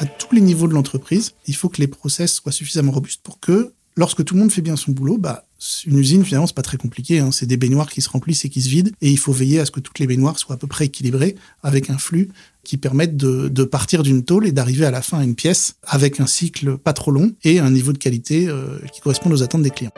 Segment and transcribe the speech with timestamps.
[0.00, 1.32] à tous les niveaux de l'entreprise.
[1.46, 4.62] Il faut que les process soient suffisamment robustes pour que lorsque tout le monde fait
[4.62, 5.44] bien son boulot, bah,
[5.86, 7.18] une usine, finalement, c'est pas très compliqué.
[7.18, 7.32] Hein.
[7.32, 8.92] C'est des baignoires qui se remplissent et qui se vident.
[9.02, 11.36] Et il faut veiller à ce que toutes les baignoires soient à peu près équilibrées
[11.62, 12.30] avec un flux
[12.64, 16.20] qui permette de, partir d'une tôle et d'arriver à la fin à une pièce avec
[16.20, 19.62] un cycle pas trop long et un niveau de qualité euh, qui correspond aux attentes
[19.62, 19.92] des clients.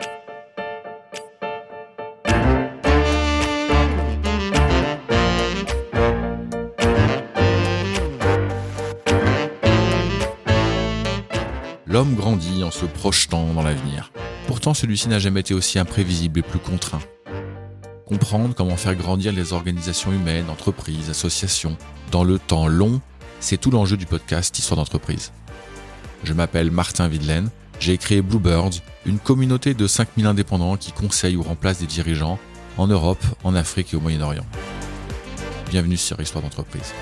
[12.11, 14.12] Grandit en se projetant dans l'avenir.
[14.46, 17.00] Pourtant, celui-ci n'a jamais été aussi imprévisible et plus contraint.
[18.06, 21.76] Comprendre comment faire grandir les organisations humaines, entreprises, associations,
[22.11, 23.00] dans le temps long,
[23.40, 25.32] c'est tout l'enjeu du podcast Histoire d'entreprise.
[26.25, 31.42] Je m'appelle Martin Videlaine, j'ai créé Bluebirds, une communauté de 5000 indépendants qui conseillent ou
[31.42, 32.39] remplacent des dirigeants
[32.78, 34.47] en Europe, en Afrique et au Moyen-Orient.
[35.70, 36.92] Bienvenue sur Histoire d'entreprise.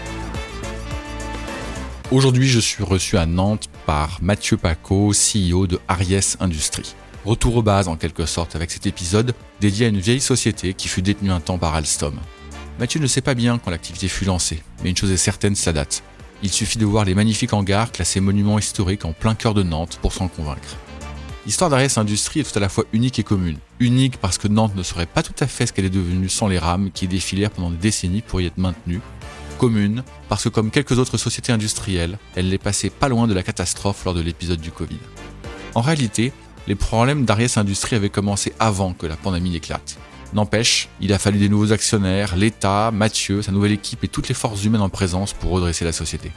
[2.11, 6.97] Aujourd'hui, je suis reçu à Nantes par Mathieu Paco, CEO de Aries Industries.
[7.25, 10.89] Retour aux bases en quelque sorte avec cet épisode dédié à une vieille société qui
[10.89, 12.19] fut détenue un temps par Alstom.
[12.81, 15.73] Mathieu ne sait pas bien quand l'activité fut lancée, mais une chose est certaine, ça
[15.73, 16.03] date.
[16.43, 20.01] Il suffit de voir les magnifiques hangars classés monuments historiques en plein cœur de Nantes
[20.03, 20.79] pour s'en convaincre.
[21.47, 23.59] L'histoire d'Ariès Industries est tout à la fois unique et commune.
[23.79, 26.49] Unique parce que Nantes ne serait pas tout à fait ce qu'elle est devenue sans
[26.49, 29.01] les rames qui défilèrent pendant des décennies pour y être maintenues,
[29.61, 33.43] commune, parce que comme quelques autres sociétés industrielles, elle n'est passée pas loin de la
[33.43, 34.99] catastrophe lors de l'épisode du Covid.
[35.75, 36.33] En réalité,
[36.67, 39.99] les problèmes d'Ariès Industries avaient commencé avant que la pandémie n'éclate.
[40.33, 44.35] N'empêche, il a fallu des nouveaux actionnaires, l'État, Mathieu, sa nouvelle équipe et toutes les
[44.35, 46.33] forces humaines en présence pour redresser la société.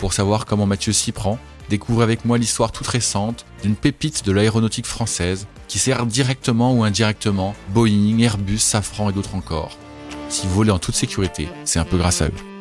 [0.00, 1.38] Pour savoir comment Mathieu s'y prend,
[1.70, 6.82] découvrez avec moi l'histoire toute récente d'une pépite de l'aéronautique française qui sert directement ou
[6.82, 9.78] indirectement Boeing, Airbus, Safran et d'autres encore.
[10.28, 12.53] Si vous en toute sécurité, c'est un peu grâce à eux.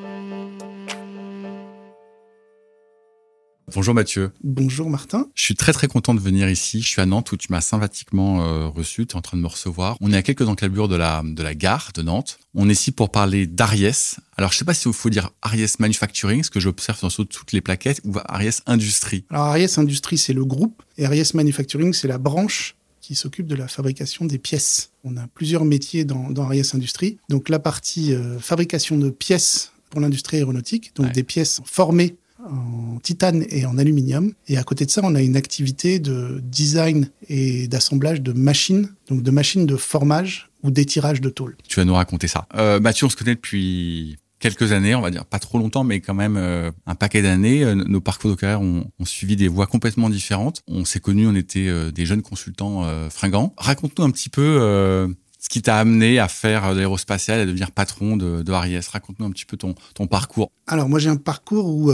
[3.74, 4.32] Bonjour Mathieu.
[4.44, 5.28] Bonjour Martin.
[5.36, 6.82] Je suis très très content de venir ici.
[6.82, 9.08] Je suis à Nantes où tu m'as sympathiquement euh, reçu.
[9.08, 9.98] Tu es en train de me recevoir.
[10.02, 12.40] On est à quelques enclavures de la, de la gare de Nantes.
[12.56, 14.18] On est ici pour parler d'Aries.
[14.38, 17.54] Alors je sais pas si il faut dire Aries Manufacturing, ce que j'observe dans toutes
[17.54, 19.24] les plaquettes, ou Aries Industrie.
[19.30, 20.84] Alors Aries Industrie, c'est le groupe.
[20.98, 24.92] Et Aries Manufacturing, c'est la branche qui s'occupe de la fabrication des pièces.
[25.04, 27.18] On a plusieurs métiers dans, dans Aries Industrie.
[27.30, 33.00] Donc la partie euh, fabrication de pièces pour l'industrie aéronautique, donc des pièces formées en
[33.00, 34.34] titane et en aluminium.
[34.48, 38.90] Et à côté de ça, on a une activité de design et d'assemblage de machines,
[39.08, 41.58] donc de machines de formage ou d'étirage de tôle.
[41.68, 42.48] Tu vas nous raconter ça.
[42.56, 46.02] Euh, Mathieu, on se connaît depuis quelques années, on va dire pas trop longtemps, mais
[46.02, 47.64] quand même euh, un paquet d'années.
[47.64, 50.64] Euh, nos parcours de carrière ont, suivi des voies complètement différentes.
[50.68, 53.54] On s'est connus, on était euh, des jeunes consultants fringants.
[53.58, 58.18] Raconte-nous un petit peu ce qui t'a amené à faire de l'aérospatial, à devenir patron
[58.18, 60.52] de, de Raconte-nous un petit peu ton, ton parcours.
[60.68, 61.92] Alors moi j'ai un parcours où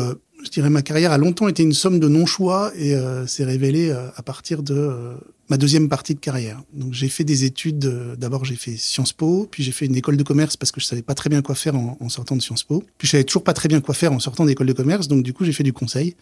[0.49, 3.91] je dirais ma carrière a longtemps été une somme de non-choix et euh, s'est révélée
[3.91, 5.13] euh, à partir de euh,
[5.49, 6.61] ma deuxième partie de carrière.
[6.73, 8.15] Donc j'ai fait des études.
[8.17, 10.85] D'abord j'ai fait Sciences Po, puis j'ai fait une école de commerce parce que je
[10.85, 12.83] savais pas très bien quoi faire en, en sortant de Sciences Po.
[12.97, 15.07] Puis je savais toujours pas très bien quoi faire en sortant d'école de commerce.
[15.07, 16.15] Donc du coup j'ai fait du conseil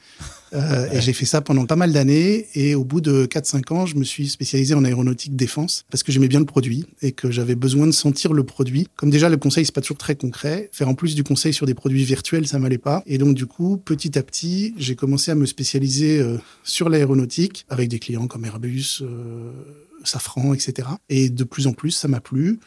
[0.53, 2.47] euh, et j'ai fait ça pendant pas mal d'années.
[2.55, 6.11] Et au bout de 4-5 ans, je me suis spécialisé en aéronautique défense parce que
[6.11, 8.87] j'aimais bien le produit et que j'avais besoin de sentir le produit.
[8.95, 11.65] Comme déjà le conseil c'est pas toujours très concret, faire en plus du conseil sur
[11.65, 13.03] des produits virtuels ça m'allait pas.
[13.05, 17.65] Et donc du coup petit à petit j'ai commencé à me spécialiser euh, sur l'aéronautique
[17.69, 19.03] avec des clients comme Airbus.
[19.17, 19.51] Euh,
[20.03, 20.87] Safran, etc.
[21.09, 22.59] Et de plus en plus, ça m'a plu.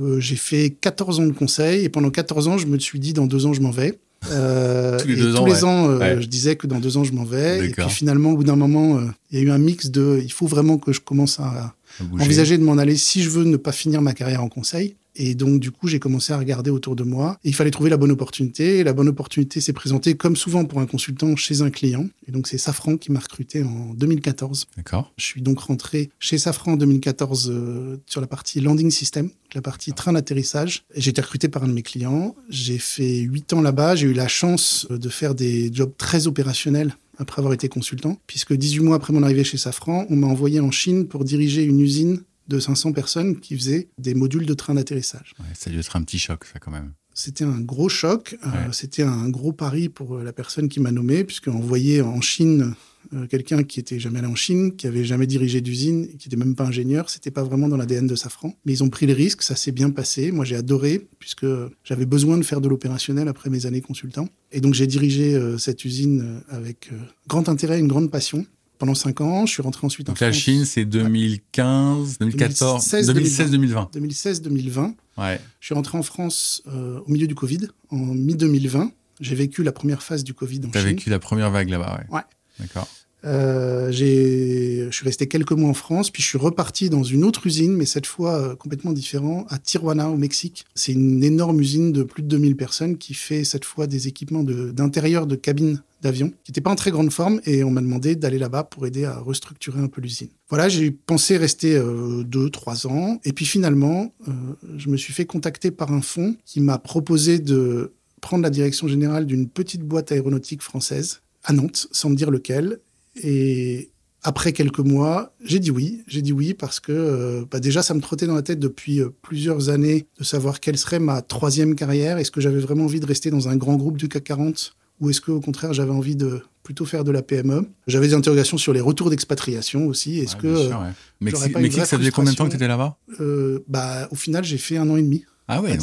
[0.00, 3.12] Euh, j'ai fait 14 ans de conseil et pendant 14 ans, je me suis dit
[3.12, 3.98] dans deux ans, je m'en vais.
[4.30, 7.24] Euh, tous les deux tous les ans, je disais que dans deux ans, je m'en
[7.24, 7.68] vais.
[7.68, 9.00] Et puis finalement, au bout d'un moment,
[9.30, 11.74] il y a eu un mix de il faut vraiment que je commence à
[12.18, 14.96] envisager de m'en aller si je veux ne pas finir ma carrière en conseil.
[15.14, 17.38] Et donc, du coup, j'ai commencé à regarder autour de moi.
[17.44, 18.78] il fallait trouver la bonne opportunité.
[18.78, 22.06] Et la bonne opportunité s'est présentée, comme souvent pour un consultant, chez un client.
[22.26, 24.66] Et donc, c'est Safran qui m'a recruté en 2014.
[24.76, 25.12] D'accord.
[25.16, 29.62] Je suis donc rentré chez Safran en 2014 euh, sur la partie landing system, la
[29.62, 30.84] partie train d'atterrissage.
[30.96, 32.34] J'ai été recruté par un de mes clients.
[32.48, 33.96] J'ai fait huit ans là-bas.
[33.96, 38.54] J'ai eu la chance de faire des jobs très opérationnels après avoir été consultant, puisque
[38.54, 41.80] 18 mois après mon arrivée chez Safran, on m'a envoyé en Chine pour diriger une
[41.80, 45.34] usine de 500 personnes qui faisaient des modules de train d'atterrissage.
[45.54, 46.92] ça a dû être un petit choc, ça, quand même.
[47.14, 48.36] C'était un gros choc.
[48.46, 52.74] Euh, c'était un gros pari pour la personne qui m'a nommé, puisqu'on voyait en Chine
[53.12, 56.36] euh, quelqu'un qui était jamais allé en Chine, qui avait jamais dirigé d'usine, qui était
[56.36, 57.10] même pas ingénieur.
[57.10, 58.54] C'était pas vraiment dans l'ADN de Safran.
[58.64, 60.32] Mais ils ont pris le risque, ça s'est bien passé.
[60.32, 61.46] Moi, j'ai adoré, puisque
[61.84, 64.28] j'avais besoin de faire de l'opérationnel après mes années consultant.
[64.50, 66.90] Et donc, j'ai dirigé euh, cette usine avec
[67.28, 68.46] grand intérêt, une grande passion
[68.82, 69.46] pendant 5 ans.
[69.46, 73.92] Je suis rentré ensuite Donc en la Chine, c'est 2015, 2014, 2016-2020.
[73.92, 74.94] 2016-2020.
[75.18, 75.40] Ouais.
[75.60, 78.90] Je suis rentré en France euh, au milieu du Covid, en mi-2020.
[79.20, 80.88] J'ai vécu la première phase du Covid en T'as Chine.
[80.88, 82.16] vécu la première vague là-bas, ouais.
[82.16, 82.22] Ouais.
[82.58, 82.88] D'accord.
[83.24, 87.46] Euh, je suis resté quelques mois en France, puis je suis reparti dans une autre
[87.46, 90.64] usine, mais cette fois euh, complètement différent, à Tijuana, au Mexique.
[90.74, 94.42] C'est une énorme usine de plus de 2000 personnes qui fait cette fois des équipements
[94.42, 97.80] de, d'intérieur de cabines d'avion, qui n'était pas en très grande forme, et on m'a
[97.80, 100.28] demandé d'aller là-bas pour aider à restructurer un peu l'usine.
[100.48, 104.32] Voilà, j'ai pensé rester euh, deux, trois ans, et puis finalement, euh,
[104.76, 108.88] je me suis fait contacter par un fonds qui m'a proposé de prendre la direction
[108.88, 112.78] générale d'une petite boîte aéronautique française à Nantes, sans me dire lequel.
[113.16, 113.90] Et
[114.22, 116.02] après quelques mois, j'ai dit oui.
[116.06, 119.00] J'ai dit oui parce que euh, bah déjà, ça me trottait dans la tête depuis
[119.00, 122.18] euh, plusieurs années de savoir quelle serait ma troisième carrière.
[122.18, 125.10] Est-ce que j'avais vraiment envie de rester dans un grand groupe du CAC 40 ou
[125.10, 128.72] est-ce qu'au contraire, j'avais envie de plutôt faire de la PME J'avais des interrogations sur
[128.72, 130.20] les retours d'expatriation aussi.
[130.20, 130.86] Est-ce Ouais, que bien sûr, ouais.
[131.20, 132.96] Mexique, pas Mexique, ça faisait combien de temps que tu étais là-bas?
[133.20, 135.24] Euh, bah, au final, j'ai fait un an et demi.
[135.48, 135.76] Ah ouais,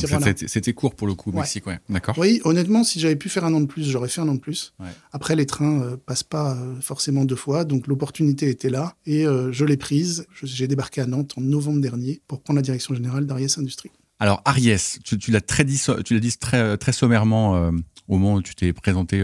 [0.48, 1.38] c'était- court pour le coup, Ouais.
[1.42, 1.80] Mexique, ouais.
[1.90, 2.18] D'accord.
[2.18, 4.40] Oui, honnêtement, si j'avais pu faire un an de plus, j'aurais fait un an de
[4.40, 4.74] plus.
[4.80, 4.88] Ouais.
[5.12, 9.26] Après, les trains euh, passent pas euh, forcément deux fois, donc l'opportunité était là et
[9.28, 10.26] euh, je l'ai prise.
[10.44, 13.92] J'ai débarqué à Nantes en novembre dernier pour prendre la direction générale d'Ariès Industries.
[14.20, 17.72] Alors, Ariès, tu, tu l'as très dit, tu l'as dit très, très sommairement euh,
[18.08, 19.22] au moment où tu t'es présenté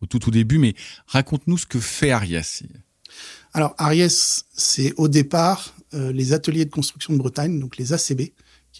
[0.00, 0.74] au tout, tout début, mais
[1.06, 2.62] raconte-nous ce que fait Ariès.
[3.52, 8.30] Alors, Ariès, c'est au départ les ateliers de construction de Bretagne, donc les ACB,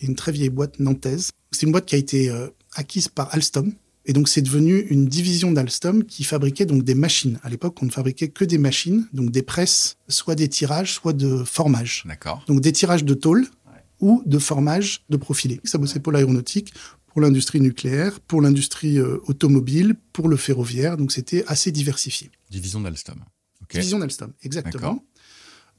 [0.03, 1.31] qui est une très vieille boîte nantaise.
[1.53, 3.73] C'est une boîte qui a été euh, acquise par Alstom.
[4.05, 7.39] Et donc, c'est devenu une division d'Alstom qui fabriquait donc des machines.
[7.45, 11.13] À l'époque, on ne fabriquait que des machines, donc des presses, soit des tirages, soit
[11.13, 12.03] de formage.
[12.05, 12.43] D'accord.
[12.49, 13.47] Donc, des tirages de tôle
[14.01, 15.61] ou de formage de profilé.
[15.63, 16.75] Ça bossait pour l'aéronautique,
[17.07, 20.97] pour l'industrie nucléaire, pour l'industrie euh, automobile, pour le ferroviaire.
[20.97, 22.33] Donc, c'était assez diversifié.
[22.51, 23.21] Division d'Alstom.
[23.71, 25.05] Division d'Alstom, exactement.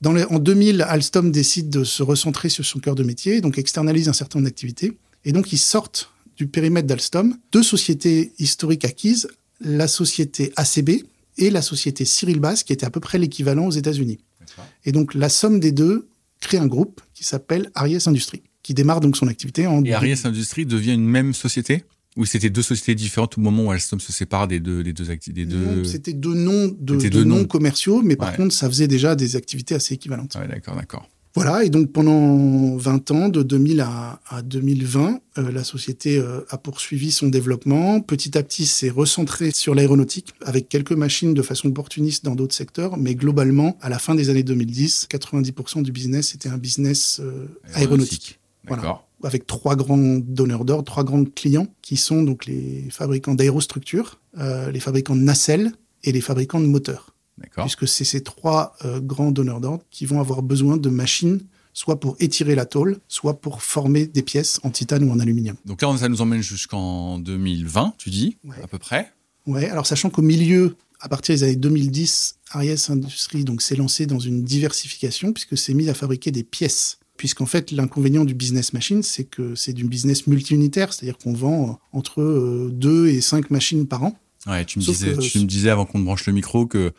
[0.03, 0.13] D'accord.
[0.13, 3.57] Dans les- en 2000, Alstom décide de se recentrer sur son cœur de métier, donc
[3.57, 4.97] externalise un certain nombre d'activités.
[5.25, 9.27] Et donc, ils sortent du périmètre d'Alstom deux sociétés historiques acquises,
[9.61, 11.03] la société ACB
[11.38, 14.19] et la société Cyril Bass, qui était à peu près l'équivalent aux États-Unis.
[14.85, 16.07] Et donc, la somme des deux
[16.39, 19.83] crée un groupe qui s'appelle Ariès Industries, qui démarre donc son activité en...
[19.85, 21.85] Et Ariès Industries devient une même société?
[22.15, 25.10] Ou c'était deux sociétés différentes au moment où Alstom se sépare des deux, des deux
[25.10, 25.83] activités deux...
[25.83, 27.45] C'était deux noms, de, C'était deux deux noms noms.
[27.45, 28.38] commerciaux, mais par Ouais.
[28.38, 30.36] contre, ça faisait déjà des activités assez équivalentes.
[30.39, 31.10] Ouais, d'accord, d'accord.
[31.36, 36.42] Voilà, et donc pendant 20 ans, de 2000 à, à 2020, euh, la société euh,
[36.51, 38.01] a poursuivi son développement.
[38.01, 42.54] Petit à petit, s'est recentré sur l'aéronautique, avec quelques machines de façon opportuniste dans d'autres
[42.54, 47.19] secteurs, mais globalement, à la fin des années 2010, 90% du business était un business
[47.24, 48.39] euh, aéronautique.
[48.68, 49.01] Voilà.
[49.23, 54.71] Avec trois grands donneurs d'ordre, trois grands clients, qui sont donc les fabricants d'aérostructures, euh,
[54.71, 55.71] les fabricants de nacelles
[56.03, 57.63] et les fabricants de moteurs D'accord.
[57.65, 61.41] puisque c'est ces trois euh, grands donneurs d'ordre qui vont avoir besoin de machines,
[61.73, 65.55] soit pour étirer la tôle, soit pour former des pièces en titane ou en aluminium.
[65.65, 68.55] Donc là, ça nous emmène jusqu'en 2020, tu dis, Ouais.
[68.63, 69.11] à peu près.
[69.47, 74.19] Ouais, alors sachant qu'au milieu, à partir des années 2010, Ariès Industries s'est lancé dans
[74.19, 76.99] une diversification puisque c'est mis à fabriquer des pièces.
[77.18, 81.69] Puisqu'en fait, l'inconvénient du business machine, c'est que c'est du business multi-unitaire, c'est-à-dire qu'on vend
[81.69, 84.18] euh, entre 2 et 5 machines par an.
[84.48, 86.65] Ouais, tu me, Sauf disais, que- tu me disais avant qu'on te branche le micro
[86.65, 86.92] que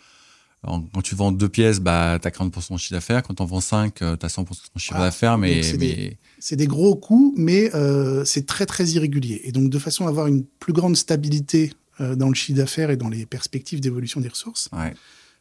[0.62, 3.22] quand tu vends deux pièces, bah, tu as 40% de chiffre d'affaires.
[3.22, 5.06] Quand tu en vends 5, tu as 100% de chiffre Voilà.
[5.10, 5.36] d'affaires.
[5.36, 9.42] Mais, c'est des- mais C'est des gros coûts, mais euh, c'est très très irrégulier.
[9.44, 12.90] Et donc de façon à avoir une plus grande stabilité euh, dans le chiffre d'affaires
[12.90, 14.68] et dans les perspectives d'évolution des ressources.
[14.72, 14.94] ouais.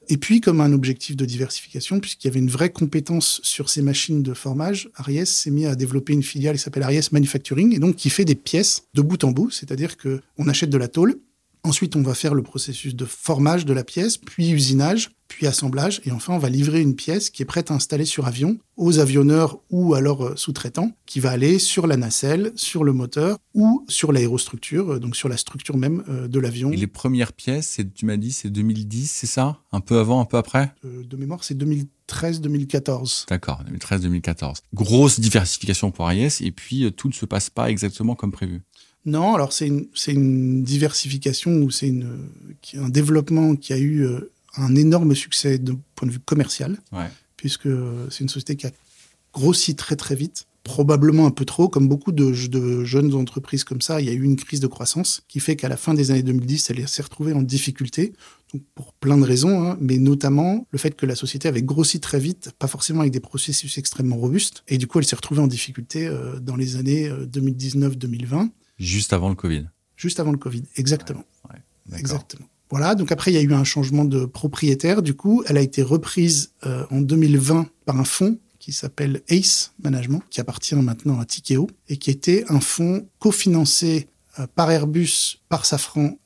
[0.10, 3.82] Et puis comme un objectif de diversification, puisqu'il y avait une vraie compétence sur ces
[3.82, 7.80] machines de formage, Ariès s'est mis à développer une filiale qui s'appelle Ariès Manufacturing, et
[7.80, 10.88] donc qui fait des pièces de bout en bout, c'est-à-dire que on achète de la
[10.88, 11.16] tôle,
[11.64, 16.02] ensuite on va faire le processus de formage de la pièce, puis usinage, puis assemblage,
[16.06, 19.00] et enfin on va livrer une pièce qui est prête à installer sur avion aux
[19.00, 23.38] avionneurs ou à leurs euh, sous-traitants, qui va aller sur la nacelle, sur le moteur
[23.54, 26.72] ou sur l'aérostructure, euh, donc sur la structure même euh, de l'avion.
[26.72, 29.60] Et les premières pièces, tu m'as dit, c'est 2010, c'est ça?
[29.72, 30.74] Un peu avant, un peu après?
[30.86, 33.28] Euh, de mémoire, c'est 2013-2014.
[33.30, 34.58] D'accord, 2013-2014.
[34.74, 38.62] Grosse diversification pour Ariès, et puis tout ne se passe pas exactement comme prévu.
[39.06, 41.94] Non, alors c'est une, diversification ou c'est
[42.76, 47.10] un développement qui a eu euh, un énorme succès de point de vue commercial, Ouais.
[47.36, 48.72] puisque euh, c'est une société qui a
[49.34, 53.82] grossi très très vite, probablement un peu trop, comme beaucoup de, de jeunes entreprises comme
[53.82, 56.12] ça, il y a eu une crise de croissance qui fait qu'à la fin des
[56.12, 58.14] années 2010, elle s'est retrouvée en difficulté,
[58.54, 62.00] donc pour plein de raisons, hein, mais notamment le fait que la société avait grossi
[62.00, 65.42] très vite, pas forcément avec des processus extrêmement robustes, et du coup elle s'est retrouvée
[65.42, 68.50] en difficulté euh, dans les années euh, 2019-2020.
[68.84, 69.66] Juste avant le Covid.
[69.96, 71.24] Juste avant le Covid, exactement.
[71.98, 72.48] Exactement.
[72.70, 75.02] Voilà, donc après, il y a eu un changement de propriétaire.
[75.02, 79.74] Du coup, elle a été reprise euh, en 2020 par un fonds qui s'appelle ACE
[79.84, 84.08] Management, qui appartient maintenant à Tikeo, et qui était un fonds cofinancé
[84.40, 86.18] euh, par Airbus, par Safran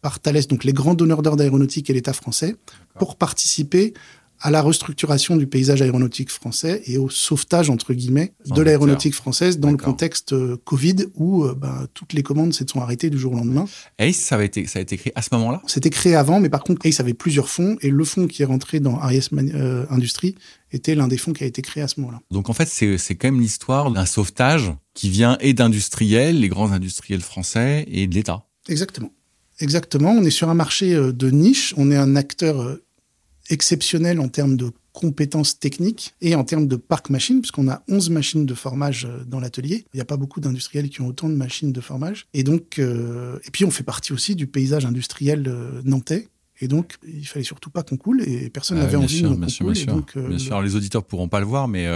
[0.00, 2.56] par Thales, donc les grands donneurs d'ordre aéronautique et l'État français,
[2.98, 3.94] pour participer
[4.40, 9.58] à la restructuration du paysage aéronautique français et au sauvetage, entre guillemets, de l'aéronautique française
[9.58, 13.18] dans le contexte euh, Covid où euh, ben, toutes les commandes se sont arrêtées du
[13.18, 13.66] jour au lendemain.
[13.98, 15.62] ACE, ça, avait été, ça a été créé à ce moment-là?
[15.66, 18.46] C'était créé avant, mais par contre, ACE avait plusieurs fonds et le fonds qui est
[18.46, 20.34] rentré dans Arias euh, Industries
[20.72, 22.20] était l'un des fonds qui a été créé à ce moment-là.
[22.30, 26.72] Donc en fait, c'est quand même l'histoire d'un sauvetage qui vient et d'industriels, les grands
[26.72, 28.44] industriels français, et de l'État.
[28.68, 29.12] Exactement.
[29.60, 30.10] Exactement.
[30.10, 31.72] On est sur un marché de niche.
[31.78, 32.76] On est un acteur
[33.50, 38.10] exceptionnel en termes de compétences techniques et en termes de parc machine, puisqu'on a 11
[38.10, 39.84] machines de formage euh, dans l'atelier.
[39.92, 42.26] Il n'y a pas beaucoup d'industriels qui ont autant de machines de formage.
[42.32, 46.28] Et donc, euh, et puis on fait partie aussi du paysage industriel euh, nantais.
[46.62, 49.66] Et donc, il fallait surtout pas qu'on coule et personne n'avait envie de bien sûr,
[49.66, 49.92] bien sûr.
[49.92, 50.52] Donc, bien sûr.
[50.52, 51.86] Alors, les auditeurs pourront pas le voir, mais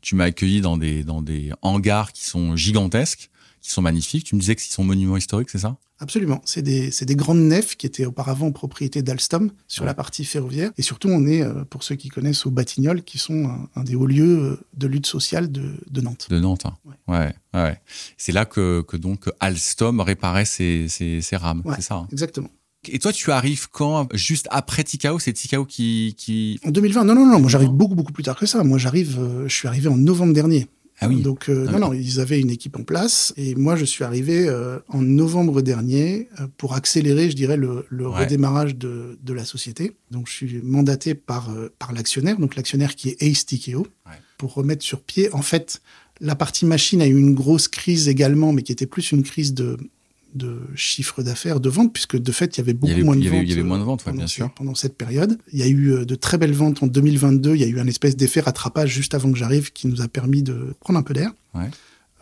[0.00, 3.28] tu m'as accueilli dans des, dans des hangars qui sont gigantesques,
[3.60, 4.24] qui sont magnifiques.
[4.24, 5.76] Tu me disais que sont monuments historiques, c'est ça?
[6.00, 6.40] Absolument.
[6.44, 10.70] C'est des, des, grandes nefs qui étaient auparavant propriété d'Alstom sur la partie ferroviaire.
[10.78, 13.96] Et surtout, on est, euh, pour ceux qui connaissent, au Batignolles, qui sont un, des
[13.96, 16.28] hauts lieux euh, de lutte sociale de, de Nantes.
[16.30, 16.76] De Nantes, hein.
[17.08, 17.34] ouais.
[17.54, 17.80] ouais,
[18.16, 22.08] C'est là que, que, donc Alstom réparait ses, ses, rames, c'est ça hein.
[22.12, 22.50] Exactement.
[22.86, 25.18] Et toi, tu arrives quand Juste après Tikao?
[25.18, 26.60] C'est Tikao qui, qui...
[26.64, 27.40] En 2020 Non, non, non.
[27.40, 28.62] Moi, j'arrive beaucoup, beaucoup plus tard que ça.
[28.62, 29.18] Moi, j'arrive...
[29.18, 30.68] Euh, je suis arrivé en novembre dernier.
[31.00, 31.22] Ah oui.
[31.22, 34.48] Donc euh, non, non, ils avaient une équipe en place et moi je suis arrivé
[34.48, 39.44] euh, en novembre dernier euh, pour accélérer, je dirais, le, le redémarrage de, de, la
[39.44, 39.96] société.
[40.10, 43.86] Donc je suis mandaté par par l'actionnaire, donc l'actionnaire qui est Ace Tikeo,
[44.38, 45.32] pour remettre sur pied.
[45.32, 45.80] En fait,
[46.20, 49.54] la partie machine a eu une grosse crise également, mais qui était plus une crise
[49.54, 49.76] de
[50.34, 53.42] de chiffre d'affaires, de vente, puisque de fait, il y avait beaucoup moins de ventes.
[53.42, 54.50] Il y avait moins de ventes, bien sûr.
[54.54, 55.38] Pendant cette période.
[55.52, 57.54] Il y a eu euh, de très belles ventes en 2022.
[57.54, 60.08] Il y a eu un espèce d'effet rattrapage juste avant que j'arrive qui nous a
[60.08, 61.32] permis de prendre un peu d'air.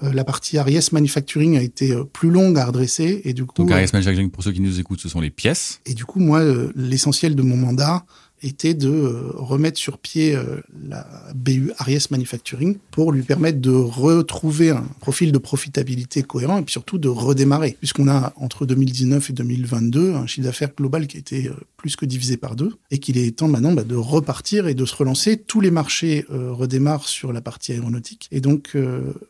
[0.02, 3.54] Euh, la partie Aries Manufacturing a été euh, plus longue à redresser et du coup.
[3.56, 5.80] Donc Aries Manufacturing, pour ceux qui nous écoutent, ce sont les pièces.
[5.86, 6.42] Et du coup, moi,
[6.74, 8.04] l'essentiel de mon mandat,
[8.46, 13.70] était de euh, remettre sur pied euh, la BU Aries Manufacturing pour lui permettre de
[13.70, 17.76] retrouver un profil de profitabilité cohérent et puis surtout de redémarrer.
[17.78, 21.96] Puisqu'on a entre 2019 et 2022 un chiffre d'affaires global qui a été euh, plus
[21.96, 24.94] que divisé par deux et qu'il est temps maintenant bah, de repartir et de se
[24.94, 25.36] relancer.
[25.36, 28.76] Tous les marchés redémarrent sur la partie aéronautique et donc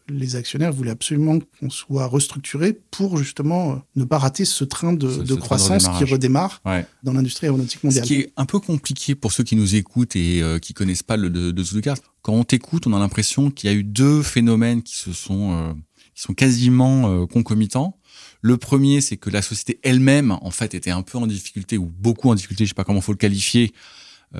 [0.09, 5.35] les actionnaires voulaient absolument qu'on soit restructuré pour justement ne pas rater ce train de,
[5.35, 6.63] croissance qui redémarre
[7.03, 8.05] dans l'industrie aéronautique mondiale.
[8.05, 11.03] Ce qui est un peu compliqué pour ceux qui nous écoutent et euh, qui connaissent
[11.03, 14.23] pas le de, de Quand on t'écoute, on a l'impression qu'il y a eu deux
[14.23, 15.73] phénomènes qui se sont euh,
[16.15, 17.99] qui sont quasiment euh, concomitants.
[18.41, 21.87] Le premier, c'est que la société elle-même, en fait, était un peu en difficulté ou
[21.87, 23.73] beaucoup en difficulté, je sais pas comment faut le qualifier,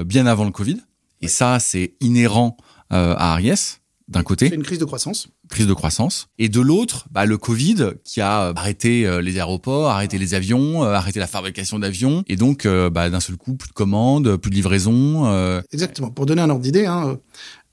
[0.05, 0.81] bien avant le Covid.
[1.23, 2.57] Et ça, c'est inhérent
[2.91, 4.55] à Aries d'un côté.
[4.55, 5.29] une crise de croissance.
[5.49, 6.29] Crise de croissance.
[6.39, 10.35] Et de l'autre, bah, le Covid qui a euh, arrêté euh, les aéroports, arrêté les
[10.35, 12.23] avions, euh, arrêté la fabrication d'avions.
[12.29, 15.61] Et donc, bah, d'un seul coup, plus de commandes, plus de livraisons.
[15.73, 16.11] Exactement.
[16.11, 17.19] Pour donner un ordre d'idée, hein,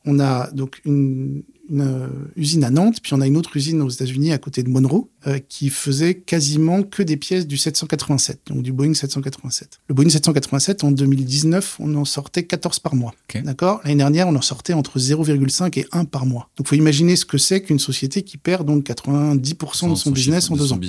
[0.06, 3.82] on a donc une, une euh, usine à Nantes, puis on a une autre usine
[3.82, 8.42] aux États-Unis à côté de Monroe euh, qui faisait quasiment que des pièces du 787,
[8.48, 9.80] donc du Boeing 787.
[9.88, 13.14] Le Boeing 787 en 2019, on en sortait 14 par mois.
[13.44, 13.82] D'accord?
[13.84, 16.50] L'année dernière, on en sortait entre 0,5 et 1 par mois.
[16.58, 20.52] Donc, faut imaginer ce que c'est qu'une société qui perd donc 90% de son, business
[20.52, 20.80] en deux ans.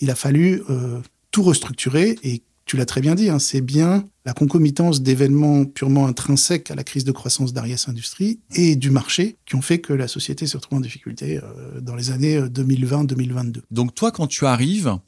[0.00, 4.04] Il a fallu euh, tout restructurer et tu l'as très bien dit, hein, c'est bien
[4.26, 9.38] la concomitance d'événements purement intrinsèques à la crise de croissance d'Arias Industries et du marché
[9.46, 13.56] qui ont fait que la société se retrouve en difficulté euh, dans les années 2020-2022.
[13.56, 14.98] Euh, Donc toi, quand tu arrives,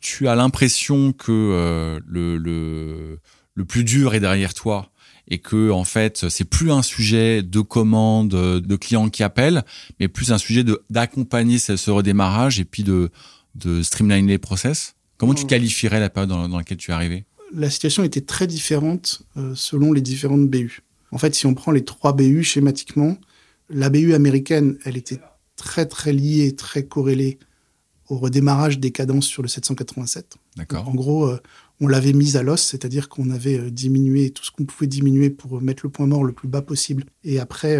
[0.00, 4.90] tu as l'impression que euh, le, le, plus dur est derrière toi
[5.28, 9.62] et que en fait c'est plus un sujet de commande de clients qui appellent
[9.98, 13.10] mais plus un sujet d'accompagner ce, ce redémarrage et puis de
[13.54, 14.96] de streamliner les process?
[15.24, 17.24] Comment tu qualifierais la période dans, laquelle tu es arrivé?
[17.54, 20.82] La situation était très différente euh, selon les différentes BU.
[21.12, 23.16] En fait, si on prend les trois BU schématiquement,
[23.70, 25.20] la BU américaine, elle était
[25.56, 27.38] très très liée, très corrélée
[28.08, 30.36] au redémarrage des cadences sur le 787.
[30.56, 30.86] D'accord.
[30.88, 31.40] En gros, euh,
[31.80, 35.30] on l'avait mise à l'os, c'est-à-dire qu'on avait euh, diminué tout ce qu'on pouvait diminuer
[35.30, 37.04] pour mettre le point mort le plus bas possible.
[37.22, 37.78] Et après,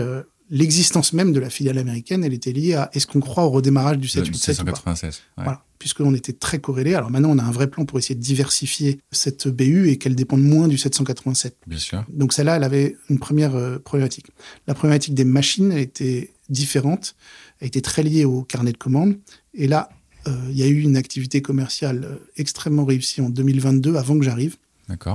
[0.51, 3.99] l'existence même de la filiale américaine, elle était liée à est-ce qu'on croit au redémarrage
[3.99, 6.95] du 787 Voilà, puisqu'on était très corrélés.
[6.95, 10.15] Alors maintenant, on a un vrai plan pour essayer de diversifier cette BU et qu'elle
[10.15, 11.57] dépende moins du 787.
[11.67, 12.05] Bien sûr.
[12.09, 14.27] Donc celle-là, elle avait une première euh, problématique.
[14.67, 17.17] La problématique des machines, elle était différente,
[17.61, 19.17] elle était très liée au carnet de commandes.
[19.55, 19.89] Et là,
[20.27, 24.25] euh, il y a eu une activité commerciale euh, extrêmement réussie en 2022, avant que
[24.25, 24.57] j'arrive.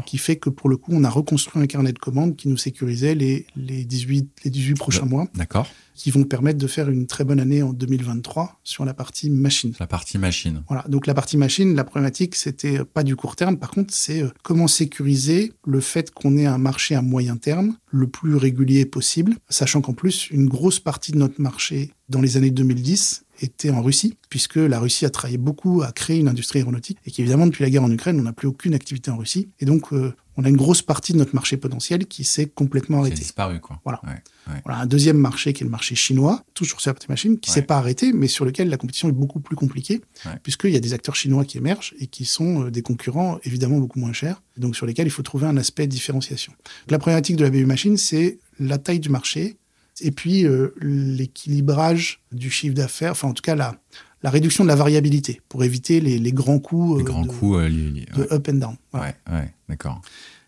[0.05, 2.57] Qui fait que pour le coup, on a reconstruit un carnet de commandes qui nous
[2.57, 5.67] sécurisait les, les 18, les 18 prochains mois, D'accord.
[5.95, 9.73] qui vont permettre de faire une très bonne année en 2023 sur la partie machine.
[9.79, 10.63] La partie machine.
[10.67, 14.23] Voilà, donc la partie machine, la problématique, c'était pas du court terme, par contre, c'est
[14.23, 18.85] euh, comment sécuriser le fait qu'on ait un marché à moyen terme le plus régulier
[18.85, 23.69] possible, sachant qu'en plus, une grosse partie de notre marché dans les années 2010 était
[23.69, 27.47] en Russie, puisque la Russie a travaillé beaucoup à créer une industrie aéronautique, et qu'évidemment,
[27.47, 29.49] depuis la guerre en Ukraine, on n'a plus aucune activité en Russie.
[29.59, 32.97] Et donc, euh, on a une grosse partie de notre marché potentiel qui s'est complètement
[32.99, 33.21] C'est arrêtée.
[33.21, 33.81] disparu, quoi.
[33.83, 33.99] Voilà.
[34.05, 34.61] Ouais, ouais.
[34.65, 37.49] Voilà, un deuxième marché qui est le marché chinois, toujours sur la partie machine, qui
[37.49, 37.55] Ouais.
[37.55, 40.01] s'est pas arrêté, mais sur lequel la compétition est beaucoup plus compliquée,
[40.43, 43.79] puisqu'il y a des acteurs chinois qui émergent et qui sont euh, des concurrents évidemment
[43.79, 46.53] beaucoup moins chers, donc sur lesquels il faut trouver un aspect de différenciation.
[46.89, 49.57] La problématique de la BU machine, c'est la taille du marché
[50.01, 53.75] et puis euh, l'équilibrage du chiffre d'affaires, enfin en tout cas la,
[54.23, 57.27] la réduction de la variabilité pour éviter les, les grands coups Les euh, grands de,
[57.27, 58.33] coups euh, de ouais.
[58.33, 58.75] up and down.
[58.91, 59.07] Voilà.
[59.07, 60.01] Ouais, ouais, d'accord.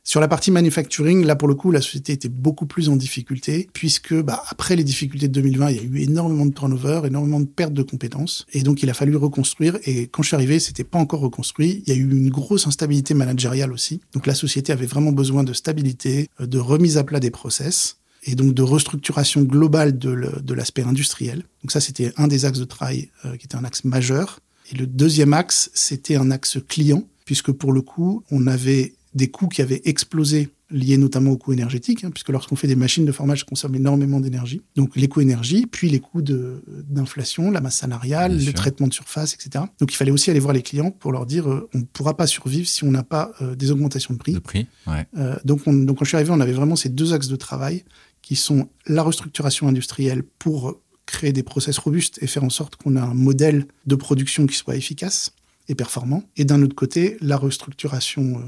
[0.03, 3.69] Sur la partie manufacturing, là pour le coup, la société était beaucoup plus en difficulté,
[3.71, 7.39] puisque bah, après les difficultés de 2020, il y a eu énormément de turnover, énormément
[7.39, 9.77] de perte de compétences, et donc il a fallu reconstruire.
[9.85, 11.83] Et quand je suis arrivé, c'était pas encore reconstruit.
[11.85, 14.01] Il y a eu une grosse instabilité managériale aussi.
[14.13, 18.00] Donc la société avait vraiment besoin de stabilité, de remise à plat des process.
[18.23, 21.43] Et donc de restructuration globale de de l'aspect industriel.
[21.63, 24.39] Donc ça, c'était un des axes de travail euh, qui était un axe majeur.
[24.71, 29.29] Et le deuxième axe, c'était un axe client, puisque pour le coup, on avait des
[29.29, 33.03] coûts qui avaient explosé, liés notamment aux coûts énergétiques, hein, puisque lorsqu'on fait des machines
[33.03, 34.61] de formage, ça consomme énormément d'énergie.
[34.77, 38.53] Donc les coûts énergie, puis les coûts de- d'inflation, la masse salariale, Bien le sûr.
[38.53, 39.65] traitement de surface, etc.
[39.81, 42.15] Donc il fallait aussi aller voir les clients pour leur dire, euh, on ne pourra
[42.15, 44.31] pas survivre si on n'a pas euh, des augmentations de prix.
[44.33, 45.05] Le prix, ouais.
[45.43, 47.83] Donc, on- donc quand je suis arrivé, on avait vraiment ces deux axes de travail
[48.21, 52.95] qui sont la restructuration industrielle pour créer des process robustes et faire en sorte qu'on
[52.95, 55.31] a un modèle de production qui soit efficace
[55.67, 56.23] et performant.
[56.37, 58.41] Et d'un autre côté, la restructuration euh,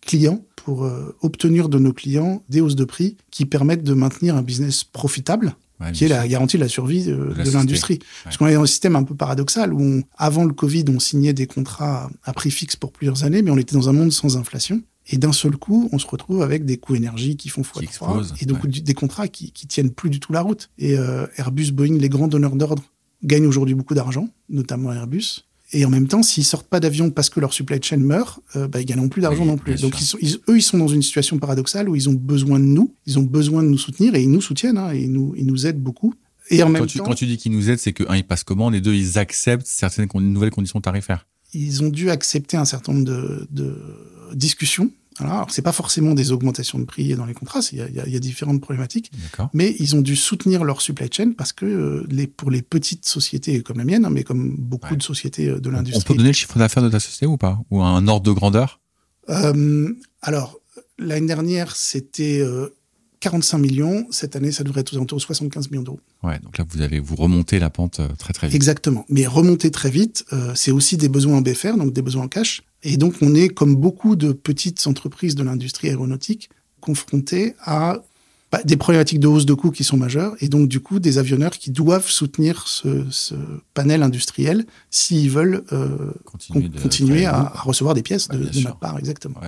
[0.00, 4.36] client pour euh, obtenir de nos clients des hausses de prix qui permettent de maintenir
[4.36, 7.98] un business profitable ouais, qui est la garantie de la survie de, la de l'industrie.
[8.24, 10.98] Parce qu'on est dans un système un peu paradoxal où, on- avant le Covid, on
[11.00, 14.12] signait des contrats à prix fixe pour plusieurs années, mais on était dans un monde
[14.12, 14.82] sans inflation.
[15.08, 18.34] Et d'un seul coup, on se retrouve avec des coûts énergie qui font x3 explosent,
[18.40, 18.70] et donc ouais.
[18.70, 20.70] des contrats qui, qui tiennent plus du tout la route.
[20.78, 22.84] Et euh, Airbus, Boeing, les grands donneurs d'ordre,
[23.24, 25.44] gagnent aujourd'hui beaucoup d'argent, notamment Airbus.
[25.74, 28.68] Et en même temps, s'ils sortent pas d'avion parce que leur supply chain meurt, euh,
[28.68, 29.80] bah, ils gagneront plus d'argent Oui, non plus.
[29.80, 30.18] Donc sûr.
[30.20, 32.64] ils sont, ils- eux, ils sont dans une situation paradoxale où ils ont besoin de
[32.64, 35.34] nous, ils ont besoin de nous soutenir et ils nous soutiennent, hein, et ils nous,
[35.36, 36.14] ils nous aident beaucoup.
[36.50, 38.16] Et en même Quand tu, temps, quand tu dis qu'ils nous aident, c'est que, un,
[38.16, 41.26] ils passent commande, et deux, ils acceptent certaines con- nouvelles conditions tarifaires.
[41.52, 43.76] Ils ont dû accepter un certain nombre de, de
[44.34, 44.90] discussions.
[45.18, 45.34] Voilà.
[45.34, 48.14] Alors, c'est pas forcément des augmentations de prix dans les contrats, il y a- y,
[48.16, 49.12] y différentes problématiques,
[49.52, 53.04] mais ils ont dû soutenir leur supply chain parce que euh, les, pour les petites
[53.06, 54.96] sociétés comme la mienne, hein, mais comme beaucoup Ouais.
[54.96, 56.16] de sociétés euh, de On peut l'industrie.
[56.16, 57.60] donner le chiffre d'affaires de ta société ou pas?
[57.70, 58.80] Ou un ordre de grandeur?
[59.28, 60.58] Euh, alors,
[60.98, 62.70] l'année dernière, c'était euh,
[63.22, 64.06] 45 millions.
[64.10, 66.00] Cette année, ça devrait être aux alentours de 75 millions d'euros.
[66.22, 68.54] Ouais, donc là, vous avez vous remontez la pente euh, très très vite.
[68.54, 69.06] Exactement.
[69.08, 72.28] Mais remonter très vite, euh, c'est aussi des besoins en BFR, donc des besoins en
[72.28, 72.62] cash.
[72.82, 78.02] Et donc, on est, comme beaucoup de petites entreprises de l'industrie aéronautique, confrontés à
[78.50, 81.16] bah, des problématiques de hausse de coûts qui sont majeures, et donc, du coup, des
[81.16, 83.34] avionneurs qui doivent soutenir ce, ce
[83.72, 86.10] panel industriel s'ils veulent euh,
[86.82, 89.40] Continuer, con- à, à recevoir des pièces Bah, de, de notre part, exactement.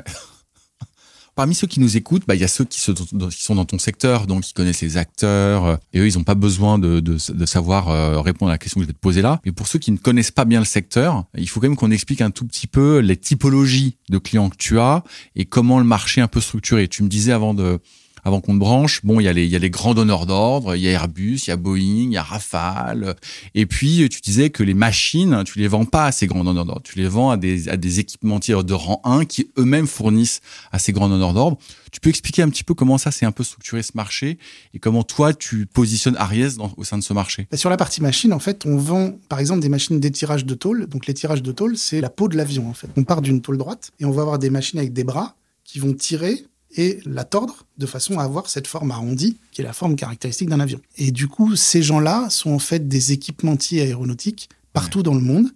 [1.34, 4.26] Parmi ceux qui nous écoutent, bah, il y a ceux qui, sont dans ton secteur,
[4.26, 7.46] donc qui connaissent les acteurs, euh, et eux, ils n'ont pas besoin de, de, de
[7.46, 9.40] savoir euh, répondre à la question que je vais te poser là.
[9.44, 11.90] Mais pour ceux qui ne connaissent pas bien le secteur, il faut quand même qu'on
[11.90, 15.02] explique un tout petit peu les typologies de clients que tu as
[15.34, 16.86] et comment le marché est un peu structuré.
[16.86, 17.80] Tu me disais avant de
[18.24, 20.88] avant qu'on te branche, bon, il y a les, y grands donneurs d'ordre, il y
[20.88, 23.16] a Airbus, il y a Boeing, il y a Rafale.
[23.54, 26.64] Et puis, tu disais que les machines, tu les vends pas à ces grands donneurs
[26.64, 26.82] d'ordre.
[26.82, 30.40] Tu les vends à des, équipementiers de rang 1 qui eux-mêmes fournissent
[30.72, 31.58] à ces grands donneurs d'ordre.
[31.92, 34.38] Tu peux expliquer un petit peu comment ça s'est un peu structuré ce marché
[34.72, 37.46] et comment toi, tu positionnes Ariès dans, au sein de ce marché?
[37.50, 40.54] Bah, Sur la partie machine, en fait, on vend, par exemple, des machines d'étirage de
[40.54, 40.86] tôle.
[40.86, 42.88] Donc, les tirages de tôle, c'est la peau de l'avion, en fait.
[42.96, 45.78] On part d'une tôle droite et on va avoir des machines avec des bras qui
[45.78, 46.44] vont tirer
[46.76, 50.48] et la tordre de façon à avoir cette forme arrondie, qui est la forme caractéristique
[50.48, 50.80] d'un avion.
[50.96, 55.50] Et du coup, ces gens-là sont en fait des équipementiers aéronautiques partout dans le monde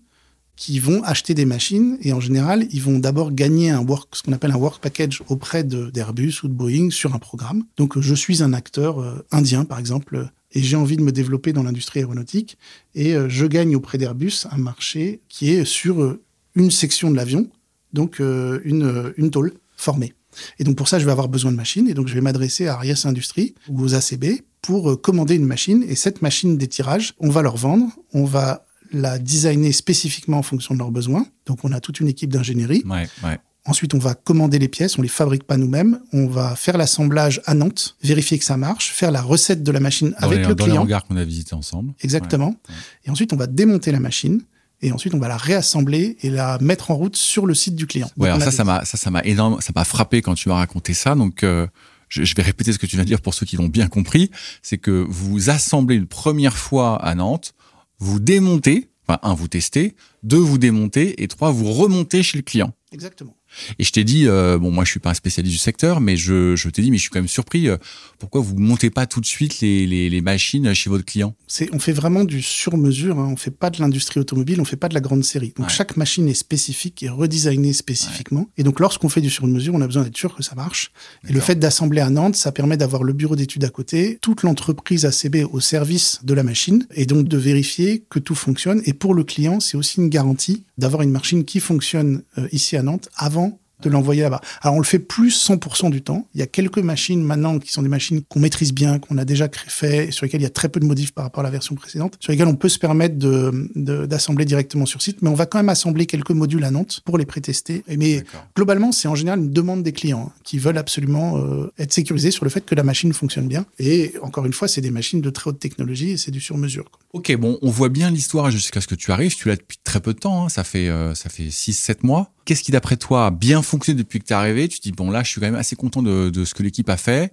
[0.59, 4.23] qui vont acheter des machines et en général, ils vont d'abord gagner un work, ce
[4.23, 7.65] qu'on appelle un work package auprès d'Airbus ou de Boeing sur un programme.
[7.77, 11.53] Donc, je suis un acteur euh, indien, par exemple, et j'ai envie de me développer
[11.53, 12.59] dans l'industrie aéronautique
[12.97, 16.21] et euh, je gagne auprès d'Airbus un marché qui est sur euh,
[16.57, 17.49] une section de l'avion,
[17.93, 20.13] donc une, une tôle formée.
[20.59, 22.67] Et donc pour ça, je vais avoir besoin de machines et donc je vais m'adresser
[22.67, 27.15] à Arias Industries ou aux ACB pour euh, commander une machine et cette machine d'étirage,
[27.19, 31.27] on va leur vendre, on va la designer spécifiquement en fonction de leurs besoins.
[31.47, 32.83] Donc on a toute une équipe d'ingénierie.
[32.87, 33.39] Ouais, ouais.
[33.69, 36.01] Ensuite, on va commander les pièces, on les fabrique pas nous-mêmes.
[36.15, 39.79] On va faire l'assemblage à Nantes, vérifier que ça marche, faire la recette de la
[39.79, 40.85] machine avec le dans client.
[40.87, 41.93] les qu'on a visité ensemble.
[42.01, 42.57] Exactement.
[43.05, 44.41] Et ensuite, on va démonter la machine.
[44.81, 47.87] Et ensuite, on va la réassembler et la mettre en route sur le site du
[47.87, 48.11] client.
[48.17, 50.57] Ouais, alors ça, ça m'a, ça, ça m'a énorme, ça m'a frappé quand tu m'as
[50.57, 51.15] raconté ça.
[51.15, 51.67] Donc, euh,
[52.09, 53.89] je, je, vais répéter ce que tu viens de dire pour ceux qui l'ont bien
[53.89, 54.31] compris.
[54.63, 57.55] C'est que vous assemblez une première fois à Nantes,
[57.99, 62.43] vous démontez, enfin, un, vous testez, deux, vous démontez, et trois, vous remontez chez le
[62.43, 62.73] client.
[62.93, 63.35] Exactement.
[63.79, 66.17] Et je t'ai dit, euh, bon, moi je suis pas un spécialiste du secteur, mais
[66.17, 67.69] je, je t'ai dit, mais je suis quand même surpris.
[67.69, 67.77] Euh,
[68.19, 71.35] pourquoi vous montez pas tout de suite les, les, les machines chez votre client?
[71.47, 73.19] C'est, on fait vraiment du sur-mesure.
[73.19, 73.29] Hein.
[73.33, 75.53] On fait pas de l'industrie automobile, on fait pas de la grande série.
[75.57, 75.73] Donc Ouais.
[75.73, 78.49] chaque machine est spécifique et redesignée spécifiquement.
[78.59, 80.91] Et donc lorsqu'on fait du sur-mesure, on a besoin d'être sûr que ça marche.
[81.29, 84.43] Et le fait d'assembler à Nantes, ça permet d'avoir le bureau d'études à côté, toute
[84.43, 88.83] l'entreprise ACB au service de la machine, et donc de vérifier que tout fonctionne.
[88.85, 92.77] Et pour le client, c'est aussi une garantie d'avoir une machine qui fonctionne euh, ici
[92.77, 93.48] à Nantes avant
[93.83, 94.41] de l'envoyer là-bas.
[94.63, 96.29] Alors on le fait plus 100% du temps.
[96.35, 99.25] Il y a quelques machines maintenant qui sont des machines qu'on maîtrise bien, qu'on a
[99.25, 101.45] déjà fait, et sur lesquelles il y a très peu de modifs par rapport à
[101.45, 105.23] la version précédente, sur lesquelles on peut se permettre de- de- d'assembler directement sur site.
[105.23, 107.85] Mais on va quand même assembler quelques modules à Nantes pour les prétester.
[107.89, 108.25] Mais
[108.57, 112.31] globalement, c'est en général une demande des clients hein, qui veulent absolument euh, être sécurisés
[112.31, 113.65] sur le fait que la machine fonctionne bien.
[113.79, 116.85] Et encore une fois, c'est des machines de très haute technologie et c'est du sur-mesure.
[117.13, 119.35] Ok, bon, on voit bien l'histoire jusqu'à ce que tu arrives.
[119.35, 122.33] Tu l'as depuis très peu de temps, hein, ça fait euh, ça fait 6-7 mois.
[122.49, 124.69] Qu'est-ce qui, d'après toi, a bien fonctionné depuis que tu es arrivé?
[124.69, 126.89] Tu te dis, bon, là, je suis quand même assez content de, ce que l'équipe
[126.89, 127.31] a fait.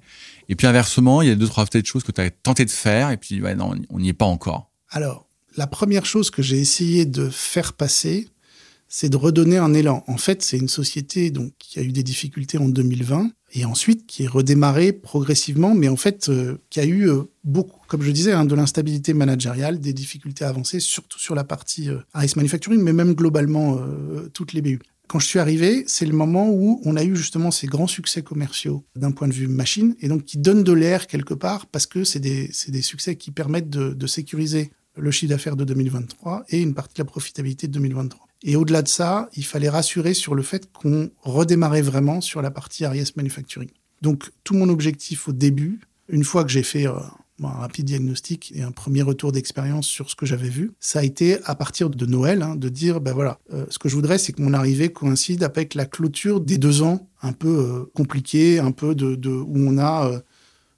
[0.49, 2.69] Et puis, inversement, il y a deux, trois peut-être choses que tu as tenté de
[2.69, 3.11] faire.
[3.11, 4.69] Et puis, non, on n'y est pas encore.
[4.89, 8.27] Alors, la première chose que j'ai essayé de faire passer,
[8.89, 10.03] c'est de redonner un élan.
[10.07, 14.05] En fait, c'est une société donc qui a eu des difficultés en 2020 et ensuite
[14.05, 18.11] qui est redémarrée progressivement, mais en fait euh, qui a eu euh, beaucoup, comme je
[18.11, 21.99] disais, hein, de l'instabilité managériale, des difficultés avancées, surtout sur la partie euh,
[22.35, 24.79] Manufacturing, mais même globalement euh, toutes les BU.
[25.07, 28.21] Quand je suis arrivé, c'est le moment où on a eu justement ces grands succès
[28.21, 31.85] commerciaux d'un point de vue machine, et donc qui donnent de l'air quelque part, parce
[31.85, 36.61] que c'est des, des succès qui permettent de, sécuriser le chiffre d'affaires de 2023 et
[36.61, 38.27] une partie de la profitabilité de 2023.
[38.43, 42.51] Et au-delà de ça, il fallait rassurer sur le fait qu'on redémarrait vraiment sur la
[42.51, 43.69] partie Ariès Manufacturing.
[44.01, 46.93] Donc, tout mon objectif au début, une fois que j'ai fait euh,
[47.43, 51.03] un rapide diagnostic et un premier retour d'expérience sur ce que j'avais vu, ça a
[51.03, 54.17] été à partir de Noël, hein, de dire, ben voilà, euh, ce que je voudrais,
[54.17, 58.59] c'est que mon arrivée coïncide avec la clôture des deux ans un peu euh, compliqués,
[58.59, 60.19] un peu de, de où on a euh,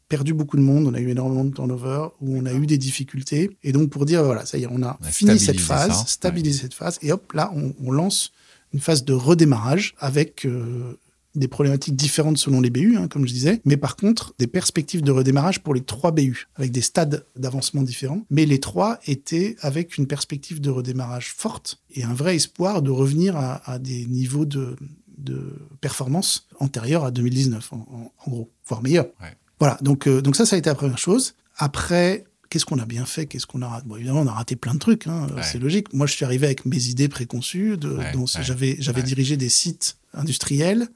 [0.10, 2.78] perdu beaucoup de monde, on a eu énormément de turnover, où on a eu des
[2.78, 3.58] difficultés.
[3.63, 5.91] Et donc pour dire, voilà, ça y est, on a On a fini cette phase,
[5.91, 8.32] ça, stabilisé cette phase, et hop, là, on, on lance
[8.74, 10.98] une phase de redémarrage avec euh,
[11.38, 15.02] des problématiques différentes selon les BU, hein, comme je disais, mais par contre, des perspectives
[15.02, 18.21] de redémarrage pour les trois BU, avec des stades d'avancement différents.
[18.30, 22.91] Mais les trois étaient avec une perspective de redémarrage forte et un vrai espoir de
[22.91, 24.76] revenir à, à des niveaux de,
[25.17, 29.08] de performance antérieurs à 2019, en, en- en gros, voire meilleurs.
[29.21, 29.36] Ouais.
[29.60, 31.34] Voilà, donc, euh, donc ça, ça a été la première chose.
[31.58, 33.26] Après, qu'est-ce qu'on a bien fait?
[33.26, 35.41] Qu'est-ce qu'on a raté Bon, évidemment, on a raté plein de trucs, hein, Ouais.
[35.43, 35.91] c'est logique.
[35.93, 37.73] Moi, je suis arrivé avec mes idées préconçues.
[37.73, 40.88] Ouais, j'avais j'avais dirigé des sites industriels.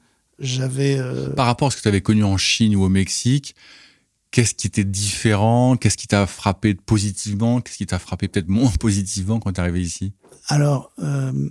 [0.42, 3.54] J'avais euh, Par rapport à ce que tu avais connu en Chine ou au Mexique,
[4.32, 5.76] qu'est-ce qui était différent?
[5.76, 7.60] Qu'est-ce qui t'a frappé positivement?
[7.60, 10.12] Qu'est-ce qui t'a frappé peut-être moins positivement quand tu es arrivé ici?
[10.48, 11.48] Alors, euh,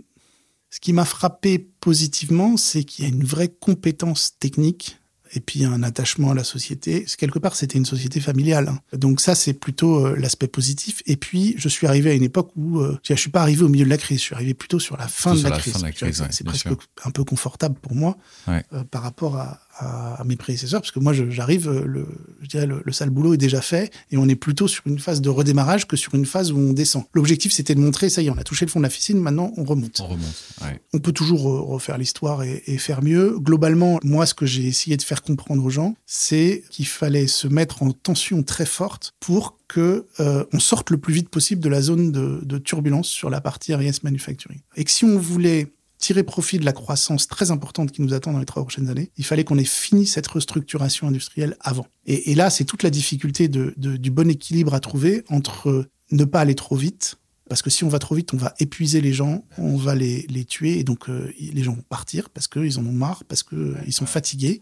[0.70, 5.01] ce qui m'a frappé positivement, c'est qu'il y a une vraie compétence technique
[5.34, 7.06] et puis un attachement à la société.
[7.18, 8.68] Quelque part, c'était une société familiale.
[8.70, 8.80] hein.
[8.98, 11.02] Donc ça, c'est plutôt euh, l'aspect positif.
[11.06, 13.70] Et puis, je suis arrivé à une époque où euh, je suis pas arrivé au
[13.70, 14.20] milieu de la crise.
[14.20, 15.74] Je suis arrivé plutôt sur la fin, de sur la, la crise.
[15.74, 16.78] fin de la crise, C'est- ouais, presque sûr.
[17.06, 18.18] un peu confortable pour moi
[18.48, 18.64] Ouais.
[18.74, 22.08] euh, par rapport à, à- à mes prédécesseurs, parce que moi, j'arrive, euh, le,
[22.42, 25.00] je dirais, le, le sale boulot est déjà fait, et on est plutôt sur une
[25.00, 27.04] phase de redémarrage que sur une phase où on descend.
[27.14, 29.20] L'objectif, c'était de montrer, ça y est, on a touché le fond de la piscine,
[29.20, 30.00] maintenant on remonte.
[30.02, 30.46] On remonte.
[30.62, 30.80] Ouais.
[30.94, 33.38] On peut toujours euh, refaire l'histoire et, et faire mieux.
[33.40, 37.48] Globalement, moi, ce que j'ai essayé de faire comprendre aux gens, c'est qu'il fallait se
[37.48, 41.70] mettre en tension très forte pour que euh, on sorte le plus vite possible de
[41.70, 44.60] la zone de, de turbulence sur la partie RIS Manufacturing.
[44.76, 45.68] Et que si on voulait
[46.02, 49.12] tirer profit de la croissance très importante qui nous attend dans les trois prochaines années,
[49.18, 51.88] il fallait qu'on ait fini cette restructuration industrielle avant.
[52.06, 55.86] Et, et là, c'est toute la difficulté de, de- du bon équilibre à trouver entre
[56.12, 57.16] ne pas aller trop vite,
[57.48, 60.26] parce que si on va trop vite, on va épuiser les gens, on va les,
[60.30, 63.44] les tuer, et donc euh, les gens vont partir parce qu'ils en ont marre, parce
[63.44, 64.62] qu'ils sont fatigués.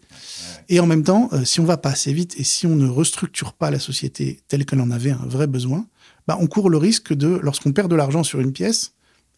[0.68, 2.88] Et en même temps, euh, si on va pas assez vite et si on ne
[2.88, 5.86] restructure pas la société telle qu'elle en avait un vrai besoin,
[6.26, 8.92] bah, on court le risque de, lorsqu'on perd de l'argent sur une pièce,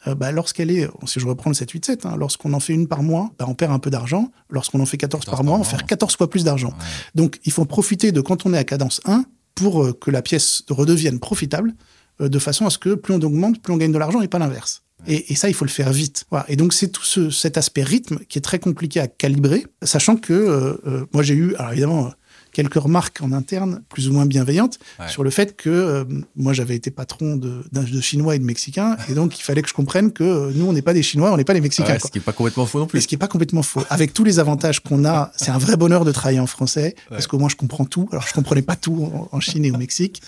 [0.07, 3.03] euh, bah, lorsqu'elle est, si je reprends le 787, hein, lorsqu'on en fait une par
[3.03, 4.31] mois, bah, on perd un peu d'argent.
[4.51, 6.69] Lorsqu'on en fait 14 par 14 mois, on fait 14 fois plus d'argent.
[6.69, 6.85] Ouais.
[7.15, 10.23] Donc, il faut profiter de quand on est à cadence 1 pour euh, que la
[10.23, 11.75] pièce redevienne profitable.
[12.21, 14.29] euh, de façon à ce que plus on augmente, plus on gagne de l'argent et
[14.29, 14.83] pas l'inverse.
[15.07, 16.25] Et, et, ça, il faut le faire vite.
[16.31, 16.45] Voilà.
[16.49, 20.17] Et donc, c'est tout ce, cet aspect rythme qui est très compliqué à calibrer, sachant
[20.17, 20.81] que
[21.13, 22.13] moi, j'ai eu, alors évidemment,
[22.53, 25.09] quelques remarques en interne, plus ou moins bienveillantes, ouais.
[25.09, 26.05] sur le fait que euh,
[26.37, 29.69] moi j'avais été patron de, de, Chinois et de Mexicains, et donc il fallait que
[29.69, 31.95] je comprenne que euh, nous on n'est pas des Chinois, on n'est pas les Mexicains.
[31.95, 32.99] Ouais, ce qui n'est pas complètement faux non plus.
[32.99, 33.83] Et ce qui n'est pas complètement faux.
[33.91, 36.95] Avec tous les avantages qu'on a, c'est un vrai bonheur de travailler en français, ouais.
[37.11, 38.09] parce qu'au moins je comprends tout.
[38.13, 40.23] Alors je comprenais pas tout en, en Chine et au Mexique,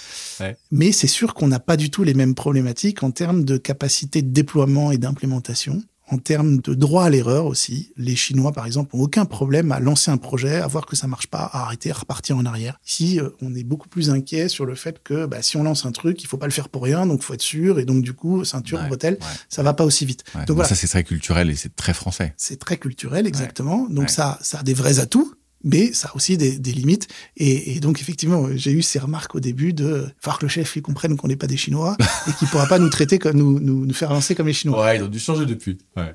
[0.71, 4.23] mais c'est sûr qu'on n'a pas du tout les mêmes problématiques en termes de capacité
[4.23, 7.93] de déploiement et d'implémentation en termes de droit à l'erreur aussi.
[7.97, 11.07] Les Chinois, par exemple, n'ont aucun problème à lancer un projet, à voir que ça
[11.07, 12.79] marche pas, à arrêter, à repartir en arrière.
[12.87, 15.87] Ici, euh, on est beaucoup plus inquiet sur le fait que bah, si on lance
[15.87, 17.79] un truc, il faut pas le faire pour rien, donc faut être sûr.
[17.79, 19.27] Et donc du coup, ceinture, ouais, bretelle, ouais.
[19.49, 20.25] ça va pas aussi vite.
[20.35, 20.45] Ouais.
[20.45, 20.69] Donc voilà.
[20.69, 22.35] ça c'est très culturel et c'est très français.
[22.37, 23.87] C'est très culturel, exactement.
[23.89, 25.34] Donc ça, ça a des vrais atouts
[25.65, 27.09] mais ça a aussi des, des limites.
[27.37, 30.77] Et, et, donc, effectivement, j'ai eu ces remarques au début de faire que le chef
[30.77, 31.97] il comprenne qu'on n'est pas des Chinois
[32.29, 34.85] et qu'il pourra pas nous traiter comme nous, nous, nous faire lancer comme les Chinois.
[34.85, 35.79] Ouais, ils ont dû changer depuis.
[35.97, 36.15] Ouais.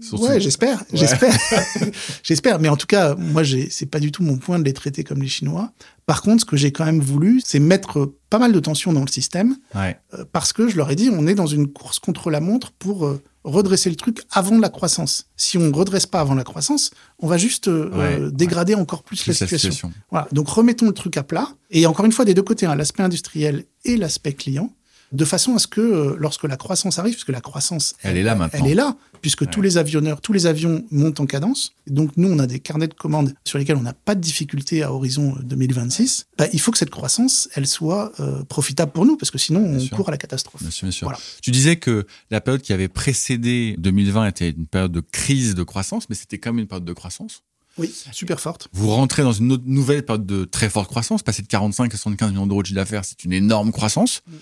[0.00, 0.24] Surtout...
[0.24, 0.86] Ouais, j'espère, ouais.
[0.94, 1.34] j'espère,
[2.22, 2.58] j'espère.
[2.58, 5.20] Mais en tout cas, moi, c'est pas du tout mon point de les traiter comme
[5.20, 5.72] les Chinois.
[6.06, 9.02] Par contre, ce que j'ai quand même voulu, c'est mettre pas mal de tension dans
[9.02, 9.98] le système, ouais.
[10.14, 12.72] euh, parce que je leur ai dit, on est dans une course contre la montre
[12.72, 15.26] pour euh, redresser le truc avant la croissance.
[15.36, 18.80] Si on ne redresse pas avant la croissance, on va juste euh, ouais, dégrader ouais.
[18.80, 19.54] encore plus, plus la, situation.
[19.54, 19.92] la, situation.
[20.10, 20.28] Voilà.
[20.32, 21.48] Donc remettons le truc à plat.
[21.70, 24.70] Et encore une fois, des deux côtés, hein, l'aspect industriel et l'aspect client
[25.12, 28.18] de façon à ce que euh, lorsque la croissance arrive, puisque la croissance, elle, elle
[28.18, 29.46] est là maintenant, elle est là, puisque ouais.
[29.48, 31.74] tous les avionneurs, tous les avions montent en cadence.
[31.86, 34.82] Donc nous, on a des carnets de commandes sur lesquels on n'a pas de difficulté
[34.82, 36.26] à horizon 2026.
[36.38, 39.60] Bah, il faut que cette croissance, elle soit euh, profitable pour nous, parce que sinon,
[39.60, 39.96] bien on sûr.
[39.96, 40.62] court à la catastrophe.
[40.62, 41.06] Bien sûr, bien sûr.
[41.06, 41.18] Voilà.
[41.42, 45.62] Tu disais que la période qui avait précédé 2020 était une période de crise de
[45.62, 47.42] croissance, mais c'était quand même une période de croissance.
[47.78, 48.68] Oui, super forte.
[48.72, 51.22] Vous rentrez dans une autre, nouvelle période de très forte croissance.
[51.22, 54.22] Passer de 45 à 75 millions d'euros de chiffre d'affaires, c'est une énorme croissance.
[54.26, 54.32] Mm.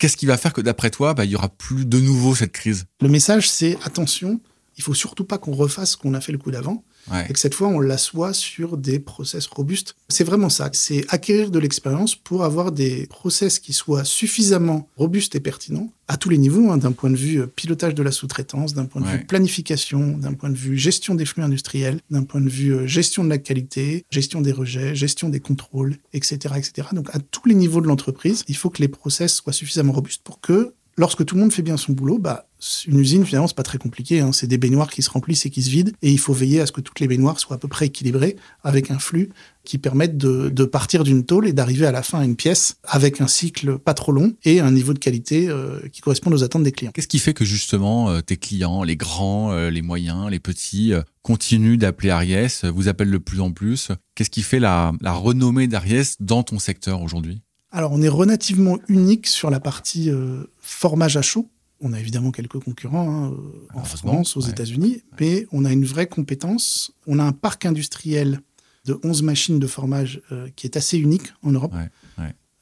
[0.00, 2.52] Qu'est-ce qui va faire que d'après toi, bah, il y aura plus de nouveau cette
[2.52, 2.86] crise?
[3.02, 4.40] Le message, c'est attention,
[4.78, 6.82] il faut surtout pas qu'on refasse ce qu'on a fait le coup d'avant.
[7.10, 7.26] Ouais.
[7.28, 9.96] Et que cette fois, on l'assoit sur des process robustes.
[10.08, 10.70] C'est vraiment ça.
[10.72, 16.16] C'est acquérir de l'expérience pour avoir des process qui soient suffisamment robustes et pertinents à
[16.16, 19.06] tous les niveaux, hein, d'un point de vue pilotage de la sous-traitance, d'un point de
[19.06, 19.18] ouais.
[19.18, 22.86] vue planification, d'un point de vue gestion des flux industriels, d'un point de vue euh,
[22.86, 26.88] gestion de la qualité, gestion des rejets, gestion des contrôles, etc., etc.
[26.94, 30.22] Donc, à tous les niveaux de l'entreprise, il faut que les process soient suffisamment robustes
[30.24, 32.46] pour que lorsque tout le monde fait bien son boulot, bah,
[32.86, 34.20] une usine, finalement, c'est pas très compliqué.
[34.20, 34.32] Hein.
[34.32, 35.92] C'est des baignoires qui se remplissent et qui se vident.
[36.02, 38.36] Et il faut veiller à ce que toutes les baignoires soient à peu près équilibrées
[38.62, 39.30] avec un flux
[39.64, 43.22] qui permette de, partir d'une tôle et d'arriver à la fin à une pièce avec
[43.22, 46.64] un cycle pas trop long et un niveau de qualité euh, qui correspond aux attentes
[46.64, 46.92] des clients.
[46.92, 50.92] Qu'est-ce qui fait que justement euh, tes clients, les grands, euh, les moyens, les petits,
[51.22, 53.88] continuent d'appeler Ariès, vous appellent de plus en plus?
[54.14, 57.40] Qu'est-ce qui fait la, la renommée d'Ariès dans ton secteur aujourd'hui?
[57.72, 61.48] Alors, on est relativement unique sur la partie euh, formage à chaud.
[61.80, 63.34] On a évidemment quelques concurrents hein,
[63.74, 64.50] en France, aux ouais.
[64.50, 65.02] États-Unis, ouais.
[65.20, 66.92] mais on a une vraie compétence.
[67.06, 68.40] On a un parc industriel
[68.84, 71.72] de 11 machines de formage euh, qui est assez unique en Europe.
[71.72, 71.88] Ouais,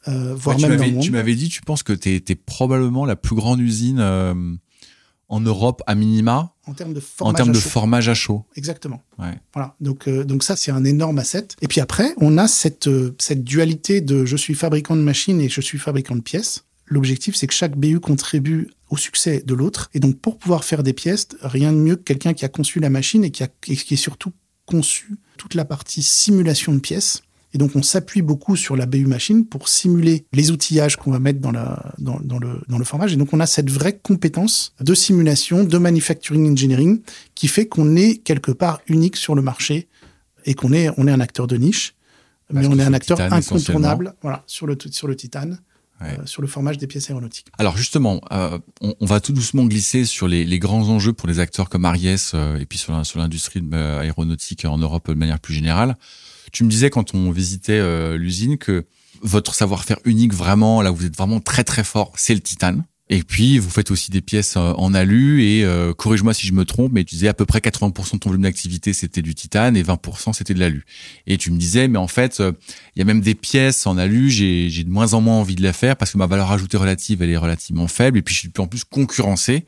[0.06, 1.02] euh, voire même dans le monde.
[1.02, 4.54] Tu m'avais dit, tu penses que tu es, probablement la plus grande usine euh,
[5.28, 7.68] en Europe à minima en termes de formage, en termes à, de chaud.
[7.68, 8.44] formage à chaud.
[8.56, 9.02] Exactement.
[9.18, 9.38] Ouais.
[9.52, 9.74] Voilà.
[9.80, 11.48] Donc, euh, donc ça, c'est un énorme asset.
[11.60, 15.40] Et puis après, on a cette, euh, cette dualité de je suis fabricant de machines
[15.40, 16.64] et je suis fabricant de pièces.
[16.86, 19.90] L'objectif, c'est que chaque BU contribue au succès de l'autre.
[19.92, 22.80] Et donc, pour pouvoir faire des pièces, rien de mieux que quelqu'un qui a conçu
[22.80, 24.32] la machine et qui, a, et qui est surtout
[24.64, 27.22] conçu toute la partie simulation de pièces
[27.54, 31.18] et donc, on s'appuie beaucoup sur la BU machine pour simuler les outillages qu'on va
[31.18, 33.14] mettre dans, la, dans, dans, le, dans le formage.
[33.14, 37.00] Et donc, on a cette vraie compétence de simulation, de manufacturing engineering,
[37.34, 39.88] qui fait qu'on est quelque part unique sur le marché
[40.44, 41.94] et qu'on est, on est un acteur de niche,
[42.52, 45.58] Parce mais on est un acteur incontournable voilà, sur, le, sur le titane.
[46.00, 46.16] Ouais.
[46.18, 47.46] Euh, sur le formage des pièces aéronautiques.
[47.58, 51.28] Alors justement, euh, on, on, va tout doucement glisser sur les, les, grands enjeux pour
[51.28, 55.54] les acteurs comme Ariès euh, et puis sur l'industrie aéronautique en Europe de manière plus
[55.54, 55.96] générale.
[56.52, 58.86] Tu me disais quand on visitait euh, l'usine que
[59.22, 62.84] votre savoir-faire unique vraiment, là où vous êtes vraiment très très fort, c'est le titane.
[63.10, 66.52] Et puis vous faites aussi des pièces euh, en alu et euh, corrige-moi si je
[66.52, 69.34] me trompe, mais tu disais à peu près 80% de ton volume d'activité c'était du
[69.34, 70.84] titane et 20% c'était de l'alu.
[71.26, 72.52] Et tu me disais mais en fait euh,
[72.94, 75.54] il y a même des pièces en alu, j'ai j'ai de moins en moins envie
[75.54, 78.34] de les faire parce que ma valeur ajoutée relative elle est relativement faible et puis
[78.34, 79.64] je suis de plus en plus concurrencé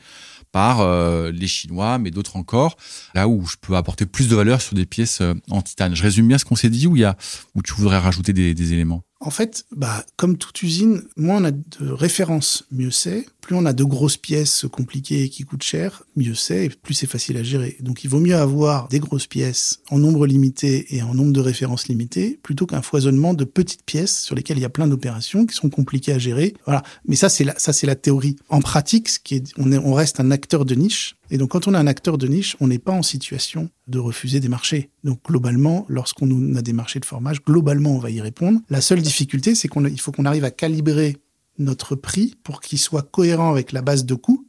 [0.52, 2.76] par euh, les Chinois, mais d'autres encore,
[3.14, 5.94] là où je peux apporter plus de valeur sur des pièces euh, en titane.
[5.94, 7.16] Je résume bien ce qu'on s'est dit ou il y a
[7.54, 9.04] où tu voudrais rajouter des, des éléments?
[9.22, 13.26] En fait, bah, comme toute usine, moins on a de références, mieux c'est.
[13.42, 17.06] Plus on a de grosses pièces compliquées qui coûtent cher, mieux c'est, et plus c'est
[17.06, 17.76] facile à gérer.
[17.80, 21.40] Donc il vaut mieux avoir des grosses pièces en nombre limité et en nombre de
[21.40, 25.44] références limitées, plutôt qu'un foisonnement de petites pièces sur lesquelles il y a plein d'opérations
[25.44, 26.54] qui sont compliquées à gérer.
[26.64, 26.82] Voilà.
[27.06, 28.36] Mais ça, c'est la, ça, c'est la théorie.
[28.48, 31.16] En pratique, ce qui est, on, est, on reste un acteur de niche.
[31.30, 33.98] Et donc, quand on a un acteur de niche, on n'est pas en situation de
[33.98, 34.90] refuser des marchés.
[35.04, 38.60] Donc, globalement, lorsqu'on a des marchés de formage, globalement, on va y répondre.
[38.68, 41.16] La seule difficulté, c'est qu'il faut qu'on arrive à calibrer
[41.58, 44.48] notre prix pour qu'il soit cohérent avec la base de coût,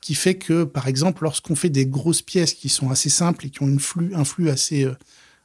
[0.00, 3.50] qui fait que, par exemple, lorsqu'on fait des grosses pièces qui sont assez simples et
[3.50, 4.94] qui ont une flux, un flux assez, euh,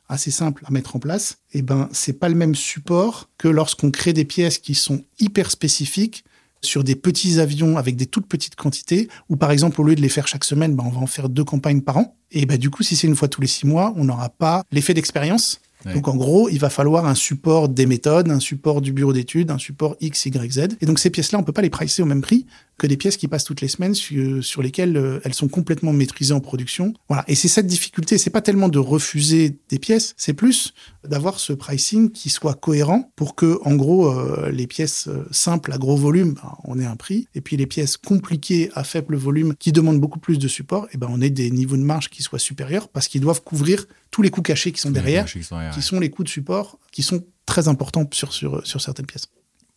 [0.08, 3.92] assez simple à mettre en place, eh ben, c'est pas le même support que lorsqu'on
[3.92, 6.24] crée des pièces qui sont hyper spécifiques
[6.64, 10.02] sur des petits avions avec des toutes petites quantités, ou par exemple, au lieu de
[10.02, 12.16] les faire chaque semaine, ben, on va en faire deux campagnes par an.
[12.32, 14.64] Et ben, du coup, si c'est une fois tous les six mois, on n'aura pas
[14.72, 15.60] l'effet d'expérience
[15.94, 19.52] donc en gros, il va falloir un support des méthodes, un support du bureau d'études,
[19.52, 20.68] un support X, Y, Z.
[20.82, 22.46] Et donc ces pièces-là, on peut pas les pricer au même prix
[22.78, 26.34] que des pièces qui passent toutes les semaines sur, lesquelles euh, elles sont complètement maîtrisées
[26.34, 26.94] en production.
[27.08, 27.24] Voilà.
[27.28, 28.18] Et c'est cette difficulté.
[28.18, 30.74] C'est pas tellement de refuser des pièces, c'est plus
[31.08, 35.72] d'avoir ce pricing qui soit cohérent pour que, en gros, euh, les pièces euh, simples
[35.74, 37.28] à gros volume, ben, on ait un prix.
[37.36, 40.92] Et puis les pièces compliquées à faible volume qui demandent beaucoup plus de support, et
[40.94, 43.86] eh ben on ait des niveaux de marge qui soient supérieurs parce qu'ils doivent couvrir
[44.12, 46.80] tous les coûts cachés qui sont derrière, qui sont, qui sont les coûts de support,
[46.92, 49.28] qui sont très importants sur, sur, sur certaines pièces.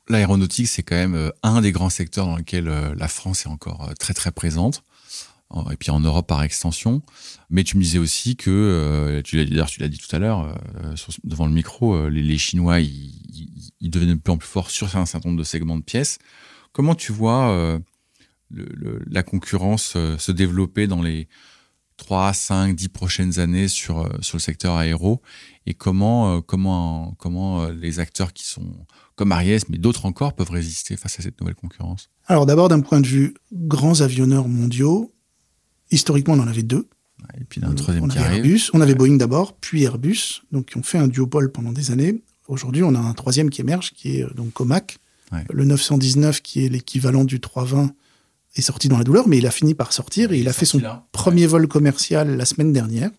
[0.08, 3.48] L'aéronautique, c'est quand même euh, un des grands secteurs dans lequel euh, la France est
[3.48, 4.84] encore euh, très très présente,
[5.70, 7.02] et puis en Europe par extension.
[7.50, 10.58] Mais tu me disais aussi que, l'as tu l'as dit tout à l'heure
[11.22, 13.14] devant le micro, les, Chinois, ils,
[13.80, 16.18] ils, devenaient de plus en plus forts sur un certain nombre de segments de pièces.
[16.72, 17.78] Comment tu vois
[18.50, 21.28] la concurrence se développer dans les
[21.96, 25.22] 3, 5, 10 prochaines années sur, sur le secteur aéro?
[25.66, 28.84] Et comment, comment, comment les acteurs qui sont
[29.16, 32.80] comme Ariès, mais d'autres encore, peuvent résister face à cette nouvelle concurrence Alors d'abord, d'un
[32.80, 35.12] point de vue grands avionneurs mondiaux,
[35.90, 36.88] historiquement, on en avait deux.
[37.40, 40.66] Et puis d'un troisième on qui avait Airbus, on avait Boeing d'abord, puis Airbus, donc
[40.66, 42.22] qui ont fait un duopole pendant des années.
[42.46, 44.98] Aujourd'hui, on a un troisième qui émerge, qui est euh, donc Comac.
[45.50, 47.92] Le 919, qui est l'équivalent du 320,
[48.54, 50.64] est sorti dans la douleur, mais il a fini par sortir et il, a fait
[50.64, 53.10] son premier vol commercial la semaine dernière.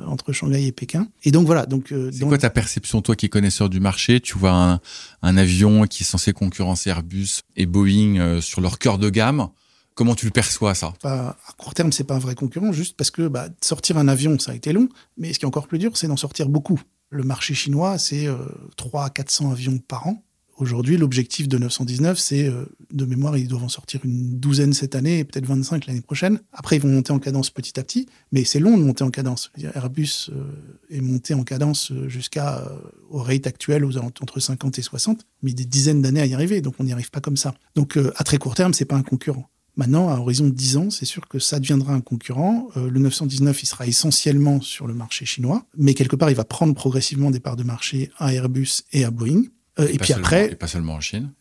[0.00, 1.08] Euh, entre Shanghai et Pékin.
[1.22, 1.66] Et donc voilà.
[1.66, 4.20] Donc euh, c'est quoi ta perception, toi qui es connaisseur du marché?
[4.20, 4.80] Tu vois un,
[5.22, 9.48] un, avion qui est censé concurrencer Airbus et Boeing euh, sur leur cœur de gamme.
[9.94, 10.92] Comment tu le perçois ça?
[11.04, 14.36] À court terme, c'est pas un vrai concurrent, juste parce que bah, sortir un avion,
[14.40, 14.88] ça a été long.
[15.16, 16.80] Mais ce qui est encore plus dur, c'est d'en sortir beaucoup.
[17.10, 18.38] Le marché chinois, c'est euh,
[18.76, 20.23] 300 à 400 avions par an.
[20.56, 24.94] Aujourd'hui, l'objectif de 919, c'est, euh, de mémoire, ils doivent en sortir une douzaine cette
[24.94, 26.40] année et peut-être 25 l'année prochaine.
[26.52, 29.10] Après, ils vont monter en cadence petit à petit, mais c'est long de monter en
[29.10, 29.50] cadence.
[29.74, 30.44] Airbus euh,
[30.90, 32.70] est monté en cadence euh, jusqu'à,
[33.10, 36.74] au rate actuel, entre 50 et 60, mais des dizaines d'années à y arriver, donc
[36.78, 37.54] on n'y arrive pas comme ça.
[37.74, 39.48] Donc, à très court terme, c'est pas un concurrent.
[39.76, 42.68] Maintenant, à horizon de 10 ans, c'est sûr que ça deviendra un concurrent.
[42.76, 46.74] le 919, il sera essentiellement sur le marché chinois, mais quelque part, il va prendre
[46.74, 49.44] progressivement des parts de marché à Airbus et à Boeing.
[49.78, 51.32] Euh, et, puis après, et pas seulement en Chine.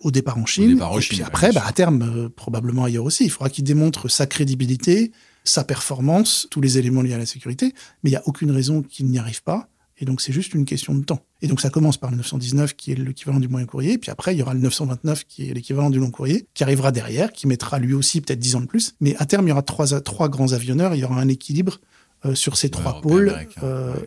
[0.00, 0.78] au départ en Chine.
[0.78, 3.24] et puis après, bah, à terme, euh, probablement ailleurs aussi.
[3.24, 5.12] Il faudra qu'il démontre sa crédibilité,
[5.44, 7.74] sa performance, tous les éléments liés à la sécurité.
[8.02, 9.68] Mais il n'y a aucune raison qu'il n'y arrive pas.
[9.98, 11.24] Et donc, c'est juste une question de temps.
[11.40, 13.96] Et donc, ça commence par le 919, qui est l'équivalent du moyen courrier.
[13.96, 16.90] Puis après, il y aura le 929, qui est l'équivalent du long courrier, qui arrivera
[16.90, 18.96] derrière, qui mettra lui aussi peut-être 10 ans de plus.
[19.00, 20.94] Mais à terme, il y aura trois, trois grands avionneurs.
[20.94, 21.80] Il y aura un équilibre
[22.24, 23.36] euh, sur ces trois pôles,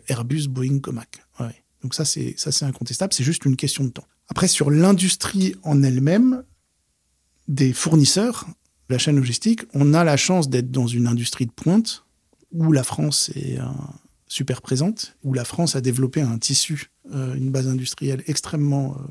[0.08, 1.22] Airbus, Boeing, Comac.
[1.40, 1.64] Ouais.
[1.82, 3.12] Donc ça, c'est ça, c'est incontestable.
[3.12, 4.06] C'est juste une question de temps.
[4.28, 6.42] Après, sur l'industrie en elle-même,
[7.46, 8.46] des fournisseurs,
[8.88, 12.04] la chaîne logistique, on a la chance d'être dans une industrie de pointe
[12.52, 13.58] où la France est
[14.26, 19.02] super présente, où la France a développé un tissu, euh, une base industrielle extrêmement euh,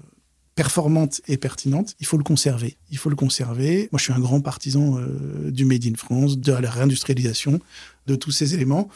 [0.56, 1.95] performante et pertinente.
[1.99, 2.77] Il faut le conserver.
[2.91, 3.89] Il faut le conserver.
[3.91, 7.60] Moi, je suis un grand partisan euh, du Made in France, de la réindustrialisation,
[8.06, 8.89] de tous ces éléments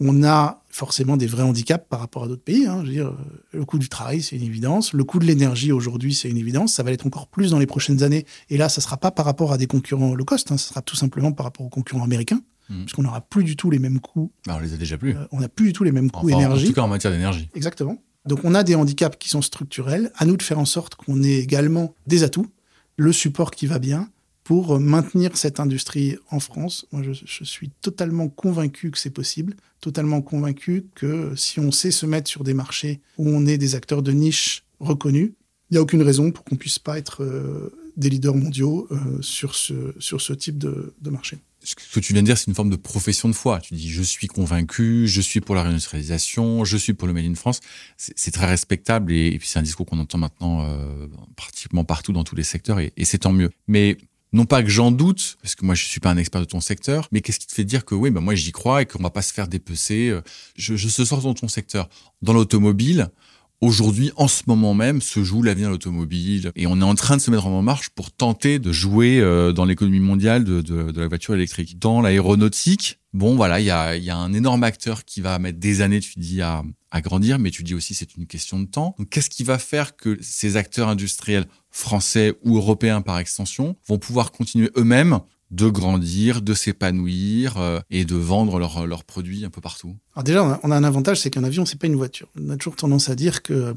[0.00, 2.66] on a forcément des vrais handicaps par rapport à d'autres pays.
[2.66, 2.82] Hein.
[2.82, 3.12] Je veux dire,
[3.52, 4.92] le coût du travail, c'est une évidence.
[4.92, 6.74] Le coût de l'énergie aujourd'hui, c'est une évidence.
[6.74, 8.26] Ça va l'être encore plus dans les prochaines années.
[8.50, 10.58] Et là, ça ne sera pas par rapport à des concurrents low cost, hein.
[10.58, 12.82] ça sera tout simplement par rapport aux concurrents américains, mmh.
[12.82, 14.30] puisqu'on n'aura plus du tout les mêmes coûts.
[14.46, 15.16] Bah, on les a déjà plus.
[15.16, 16.66] Euh, on n'a plus du tout les mêmes coûts énergie.
[16.66, 17.48] En tout cas, en matière d'énergie.
[17.54, 17.96] Exactement.
[18.26, 20.12] Donc, on a des handicaps qui sont structurels.
[20.16, 22.48] À nous de faire en sorte qu'on ait également des atouts,
[22.96, 24.10] le support qui va bien,
[24.46, 26.86] pour maintenir cette industrie en France.
[26.92, 32.06] Moi, je, suis totalement convaincu que c'est possible, totalement convaincu que si on sait se
[32.06, 35.32] mettre sur des marchés où on est des acteurs de niche reconnus,
[35.70, 38.88] il n'y a aucune raison pour qu'on puisse pas être euh, des leaders mondiaux
[39.20, 42.54] sur, ce, sur ce type de, marché ce que tu viens de dire, c'est une
[42.54, 43.58] forme de profession de foi.
[43.58, 47.24] Tu dis, je suis convaincu, je suis pour la réindustrialisation, je suis pour le Made
[47.24, 47.58] in France.
[47.96, 52.36] C'est très respectable et, c'est un discours qu'on entend maintenant euh, pratiquement partout dans tous
[52.36, 53.50] les secteurs et, c'est tant mieux.
[53.66, 53.96] Mais
[54.32, 56.60] non pas que j'en doute, parce que moi je suis pas un expert de ton
[56.60, 59.02] secteur, mais qu'est-ce qui te fait dire que oui, ben moi j'y crois et qu'on
[59.02, 60.08] va pas se faire dépecer.
[60.08, 60.22] Euh,
[60.56, 61.88] je, je se sors dans ton secteur.
[62.22, 63.08] Dans l'automobile,
[63.62, 67.16] Aujourd'hui, en ce moment même, se joue l'avenir de l'automobile et on est en train
[67.16, 70.90] de se mettre en marche pour tenter de jouer euh, dans l'économie mondiale de, de,
[70.90, 71.78] de, la voiture électrique.
[71.78, 75.58] Dans l'aéronautique, bon voilà, il y a, y a, un énorme acteur qui va mettre
[75.58, 78.66] des années, tu dis, à, à grandir, mais tu dis aussi c'est une question de
[78.66, 78.94] temps.
[79.10, 84.32] Qu'est-ce qui va faire que ces acteurs industriels français ou européens par extension vont pouvoir
[84.32, 85.20] continuer eux-mêmes
[85.50, 90.60] de grandir, de s'épanouir euh, et de vendre leurs produits un peu partout Alors déjà,
[90.62, 92.28] on a, un avantage, c'est qu'un avion, c'est pas une voiture.
[92.40, 93.74] On a toujours tendance à dire que euh,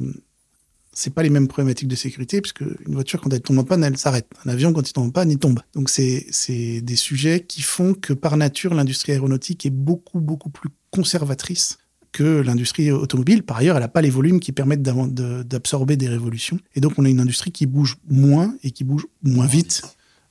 [0.93, 3.83] c'est pas les mêmes problématiques de sécurité, puisque une voiture, quand elle tombe en panne,
[3.83, 4.27] elle s'arrête.
[4.45, 5.59] Un avion, quand il tombe en panne, il tombe.
[5.73, 10.69] Donc c'est des sujets qui font que par nature, l'industrie aéronautique est beaucoup, beaucoup plus
[10.91, 11.77] conservatrice
[12.11, 13.43] que l'industrie automobile.
[13.43, 16.59] Par ailleurs, elle n'a pas les volumes qui permettent d'absorber des révolutions.
[16.75, 19.83] Et donc, on a une industrie qui bouge moins et qui bouge moins vite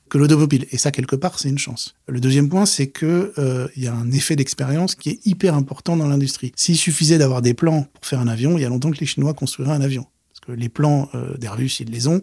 [0.09, 0.65] que l'automobile.
[0.71, 1.95] Et ça, quelque part, c'est une chance.
[2.07, 5.53] Le deuxième point, c'est que euh, il y a un effet d'expérience qui est hyper
[5.53, 6.51] important dans l'industrie.
[6.55, 9.05] S'il suffisait d'avoir des plans pour faire un avion, il y a longtemps que les
[9.05, 10.05] Chinois construiraient un avion.
[10.29, 12.21] Parce que les plans euh, d'Airbus, ils les ont.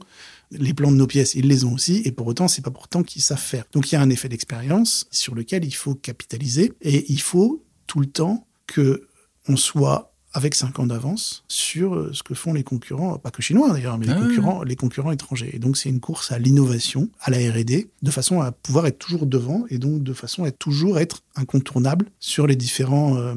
[0.50, 2.02] Les plans de nos pièces, ils les ont aussi.
[2.04, 3.64] Et pour autant, c'est pas pourtant qu'ils savent faire.
[3.72, 6.72] Donc, il y a un effet d'expérience sur lequel il faut capitaliser.
[6.82, 9.08] Et il faut tout le temps que
[9.48, 13.40] on soit avec 5 ans d'avance sur euh, ce que font les concurrents, pas que
[13.40, 15.50] chinois d'ailleurs, mais les, ah concurrents, les concurrents étrangers.
[15.54, 18.98] Et donc c'est une course à l'innovation, à la R&D, de façon à pouvoir être
[18.98, 23.34] toujours devant et donc de façon à toujours être incontournable sur les différents euh,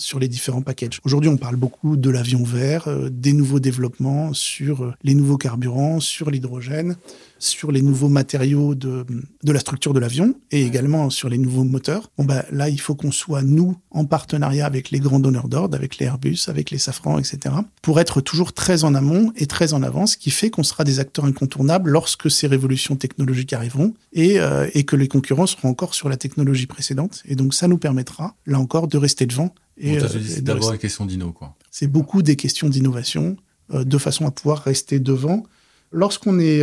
[0.00, 1.00] sur les différents packages.
[1.04, 6.00] Aujourd'hui, on parle beaucoup de l'avion vert, euh, des nouveaux développements sur les nouveaux carburants,
[6.00, 6.96] sur l'hydrogène,
[7.40, 9.04] sur les nouveaux matériaux de,
[9.42, 12.10] de la structure de l'avion et également sur les nouveaux moteurs.
[12.16, 15.76] Bon, bah, là, il faut qu'on soit, nous, en partenariat avec les grands donneurs d'ordre,
[15.76, 19.72] avec les Airbus, avec les Safran, etc., pour être toujours très en amont et très
[19.72, 23.94] en avance, ce qui fait qu'on sera des acteurs incontournables lorsque ces révolutions technologiques arriveront
[24.12, 27.22] et, euh, et que les concurrents seront encore sur la technologie précédente.
[27.26, 29.54] Et donc, ça nous permettra, là encore, de rester devant.
[29.80, 31.56] Et, euh, c'est d'abord une question d'inno, quoi.
[31.70, 33.36] C'est beaucoup des questions d'innovation,
[33.72, 35.44] euh, de façon à pouvoir rester devant.
[35.90, 36.62] Lorsqu'on est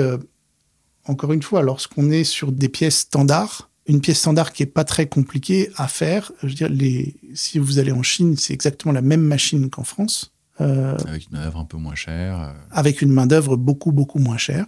[1.05, 4.83] encore une fois, lorsqu'on est sur des pièces standards, une pièce standard qui est pas
[4.83, 8.93] très compliquée à faire, je veux dire, les, si vous allez en Chine, c'est exactement
[8.93, 10.33] la même machine qu'en France.
[10.59, 12.41] Euh, avec une main-d'œuvre un peu moins chère.
[12.41, 12.53] Euh.
[12.71, 14.65] Avec une main-d'œuvre beaucoup, beaucoup moins chère.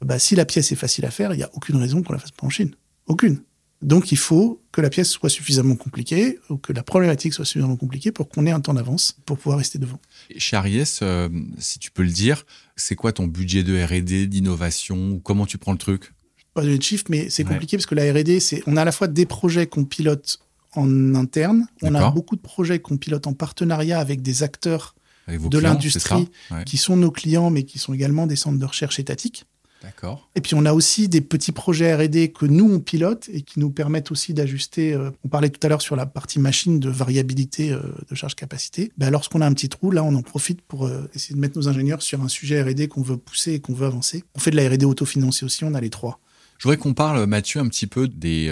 [0.00, 2.18] Bah, si la pièce est facile à faire, il n'y a aucune raison qu'on la
[2.18, 2.70] fasse pas en Chine.
[3.06, 3.40] Aucune.
[3.84, 7.76] Donc il faut que la pièce soit suffisamment compliquée ou que la problématique soit suffisamment
[7.76, 10.00] compliquée pour qu'on ait un temps d'avance pour pouvoir rester devant.
[10.38, 11.28] Chez Aries, euh,
[11.58, 15.58] si tu peux le dire, c'est quoi ton budget de R&D, d'innovation ou comment tu
[15.58, 16.14] prends le truc?
[16.54, 18.92] Pas de chiffre, mais c'est compliqué parce que la R&D, c'est on a à la
[18.92, 20.38] fois des projets qu'on pilote
[20.72, 24.94] en interne, on a beaucoup de projets qu'on pilote en partenariat avec des acteurs
[25.28, 26.30] de l'industrie
[26.64, 29.44] qui sont nos clients, mais qui sont également des centres de recherche étatiques.
[29.84, 30.30] D'accord.
[30.34, 33.60] Et puis on a aussi des petits projets R&D que nous on pilote et qui
[33.60, 34.94] nous permettent aussi d'ajuster.
[34.94, 38.34] Euh, on parlait tout à l'heure sur la partie machine de variabilité euh, de charge
[38.34, 38.90] capacité.
[38.96, 41.58] Ben, lorsqu'on a un petit trou, là on en profite pour euh, essayer de mettre
[41.58, 44.24] nos ingénieurs sur un sujet R&D qu'on veut pousser et qu'on veut avancer.
[44.34, 45.64] On fait de la R&D autofinancée aussi.
[45.64, 46.18] On a les trois.
[46.56, 48.50] Je voudrais qu'on parle, Mathieu, un petit peu des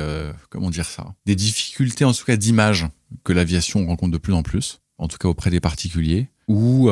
[0.51, 2.89] comment dire ça, des difficultés en tout cas d'image
[3.25, 6.91] que l'aviation rencontre de plus en plus, en tout cas auprès des particuliers, ou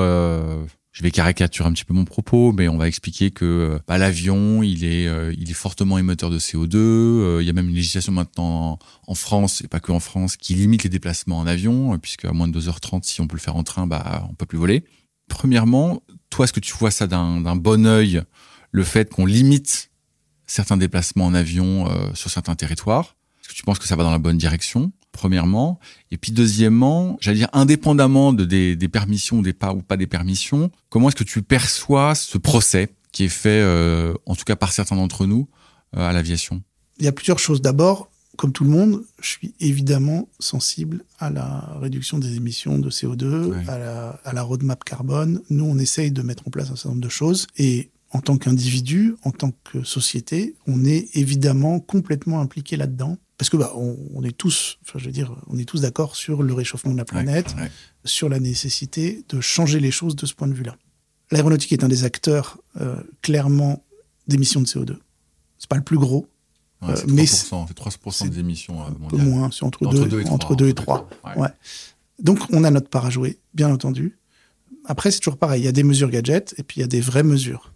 [0.92, 4.62] je vais caricaturer un petit peu mon propos, mais on va expliquer que bah, l'avion,
[4.62, 6.76] il est, euh, il est fortement émetteur de CO2.
[6.76, 10.36] Euh, il y a même une législation maintenant en, France, et pas que en France,
[10.36, 13.36] qui limite les déplacements en avion, euh, puisque à moins de 2h30, si on peut
[13.36, 14.84] le faire en train, bah, on peut plus voler.
[15.28, 18.22] Premièrement, toi, est-ce que tu vois ça d'un bon œil,
[18.72, 19.92] le fait qu'on limite
[20.46, 23.14] certains déplacements en avion sur certains territoires?
[23.40, 24.90] Est-ce que tu penses que ça va dans la bonne direction?
[25.20, 25.78] Premièrement.
[26.10, 30.06] Et puis deuxièmement, j'allais dire indépendamment de des, des, permissions, des pas ou pas des
[30.06, 34.56] permissions, comment est-ce que tu perçois ce procès qui est fait, euh, en tout cas
[34.56, 35.46] par certains d'entre nous,
[35.94, 36.62] euh, à l'aviation?
[36.98, 37.60] Il y a plusieurs choses.
[37.60, 42.88] D'abord, comme tout le monde, je suis évidemment sensible à la réduction des émissions de
[42.88, 45.42] CO2, à, la, à la roadmap carbone.
[45.50, 48.38] Nous, on essaye de mettre en place un certain nombre de choses et en tant
[48.38, 54.22] qu'individu, en tant que société, on est évidemment complètement impliqué là-dedans parce que bah, on,
[54.22, 57.06] est tous, enfin, je veux dire, on est tous d'accord sur le réchauffement de la
[57.06, 57.56] planète,
[58.04, 60.76] sur la nécessité de changer les choses de ce point de vue-là.
[61.30, 63.82] L'aéronautique est un des acteurs euh, clairement
[64.28, 64.98] d'émissions de CO2.
[65.56, 66.26] C'est pas le plus gros,
[66.82, 69.04] euh, mais c'est 3% des émissions euh, mondiales.
[69.06, 71.08] Un peu moins, c'est entre, deux, entre 2 et 3.
[71.38, 71.48] Ouais.
[72.18, 74.18] Donc on a notre part à jouer, bien entendu.
[74.84, 75.62] Après, c'est toujours pareil.
[75.62, 77.72] Il y a des mesures gadgets et puis il y a des vraies mesures.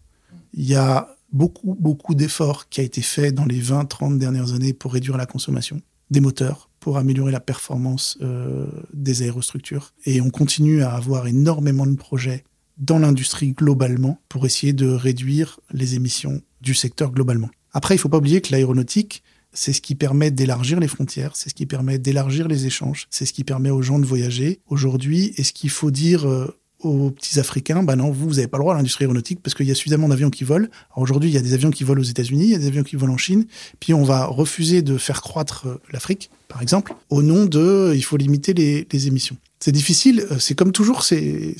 [0.52, 4.54] Il y a beaucoup, beaucoup d'efforts qui a été fait dans les 20, 30 dernières
[4.54, 9.92] années pour réduire la consommation des moteurs, pour améliorer la performance euh, des aérostructures.
[10.06, 12.44] Et on continue à avoir énormément de projets
[12.78, 17.50] dans l'industrie globalement pour essayer de réduire les émissions du secteur globalement.
[17.72, 19.22] Après, il ne faut pas oublier que l'aéronautique,
[19.52, 23.26] c'est ce qui permet d'élargir les frontières, c'est ce qui permet d'élargir les échanges, c'est
[23.26, 24.60] ce qui permet aux gens de voyager.
[24.66, 28.58] Aujourd'hui, est-ce qu'il faut dire euh, aux petits Africains, bah non, vous, vous n'avez pas
[28.58, 30.68] le droit à l'industrie aéronautique parce qu'il y a suffisamment d'avions qui volent.
[30.96, 32.82] Aujourd'hui, il y a des avions qui volent aux États-Unis, il y a des avions
[32.82, 33.46] qui volent en Chine,
[33.80, 38.02] puis on va refuser de faire croître euh, l'Afrique, par exemple, au nom de il
[38.02, 39.36] faut limiter les, émissions.
[39.60, 41.56] C'est difficile, euh, c'est comme toujours, c'est,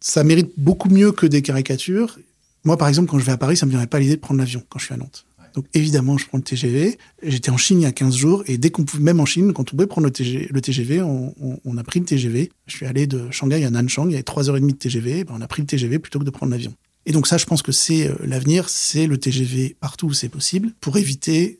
[0.00, 2.18] ça mérite beaucoup mieux que des caricatures.
[2.64, 4.40] Moi, par exemple, quand je vais à Paris, ça me viendrait pas l'idée de prendre
[4.40, 5.24] l'avion quand je suis à Nantes.
[5.58, 6.98] Donc évidemment, je prends le TGV.
[7.20, 9.52] J'étais en Chine il y a 15 jours et dès qu'on pouvait, même en Chine,
[9.52, 10.12] quand on pouvait prendre le
[10.60, 12.52] TGV, on, a pris le TGV.
[12.68, 15.40] Je suis allé de Shanghai à Nanchang, il y avait 3h30 de TGV, ben on
[15.40, 16.72] a pris le TGV plutôt que de prendre l'avion.
[17.06, 20.28] Et donc ça, je pense que c'est euh, l'avenir, c'est le TGV partout où c'est
[20.28, 21.58] possible pour éviter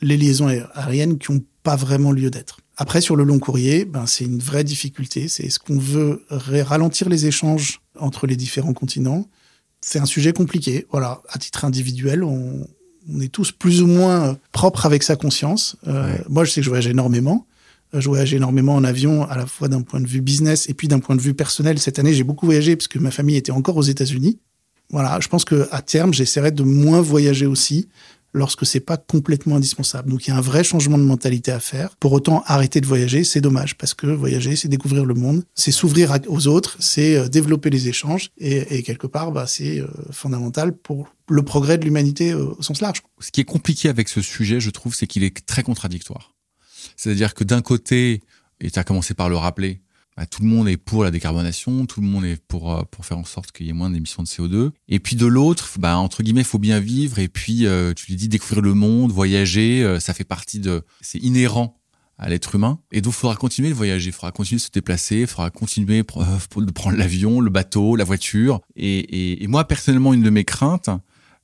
[0.00, 2.60] les liaisons aériennes qui n'ont pas vraiment lieu d'être.
[2.78, 5.28] Après, sur le long courrier, ben, c'est une vraie difficulté.
[5.28, 9.28] C'est est-ce qu'on veut ralentir les échanges entre les différents continents
[9.82, 10.86] C'est un sujet compliqué.
[10.90, 12.66] Voilà, à titre individuel, on,
[13.12, 15.76] on est tous plus ou moins propres avec sa conscience.
[15.86, 16.24] Euh, ouais.
[16.28, 17.46] Moi, je sais que je voyage énormément.
[17.94, 20.74] Euh, je voyage énormément en avion, à la fois d'un point de vue business et
[20.74, 21.78] puis d'un point de vue personnel.
[21.78, 24.38] Cette année, j'ai beaucoup voyagé parce que ma famille était encore aux États-Unis.
[24.90, 27.88] Voilà, je pense que à terme, j'essaierai de moins voyager aussi
[28.36, 30.10] lorsque c'est pas complètement indispensable.
[30.10, 31.96] Donc il y a un vrai changement de mentalité à faire.
[31.96, 35.72] Pour autant, arrêter de voyager, c'est dommage parce que voyager, c'est découvrir le monde, c'est
[35.72, 40.76] s'ouvrir aux autres, c'est euh, développer les échanges et, quelque part, bah, c'est euh, fondamental
[40.76, 43.02] pour le progrès de l'humanité euh, au sens large.
[43.20, 46.34] Ce qui est compliqué avec ce sujet, je trouve, c'est qu'il est très contradictoire.
[46.96, 48.20] C'est-à-dire que d'un côté,
[48.60, 49.80] et tu as commencé par le rappeler,
[50.16, 53.04] bah, tout le monde est pour la décarbonation, tout le monde est pour euh, pour
[53.04, 54.70] faire en sorte qu'il y ait moins d'émissions de CO2.
[54.88, 57.18] Et puis de l'autre, bah entre guillemets, faut bien vivre.
[57.18, 60.82] Et puis euh, tu lui dis découvrir le monde, voyager, euh, ça fait partie de,
[61.02, 61.78] c'est inhérent
[62.16, 62.80] à l'être humain.
[62.92, 65.50] Et donc il faudra continuer de voyager, il faudra continuer de se déplacer, il faudra
[65.50, 68.60] continuer de prendre l'avion, le bateau, la voiture.
[68.74, 70.88] Et, et, et moi personnellement, une de mes craintes,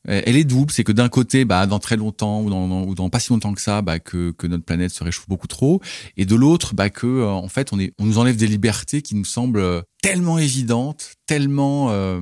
[0.05, 3.09] elle est double, c'est que d'un côté, bah, dans très longtemps ou dans, ou dans
[3.09, 5.81] pas si longtemps que ça, bah, que, que notre planète se réchauffe beaucoup trop,
[6.17, 9.03] et de l'autre, bah, que euh, en fait, on, est, on nous enlève des libertés
[9.03, 12.21] qui nous semblent euh, tellement évidentes, tellement euh,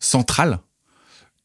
[0.00, 0.60] centrales,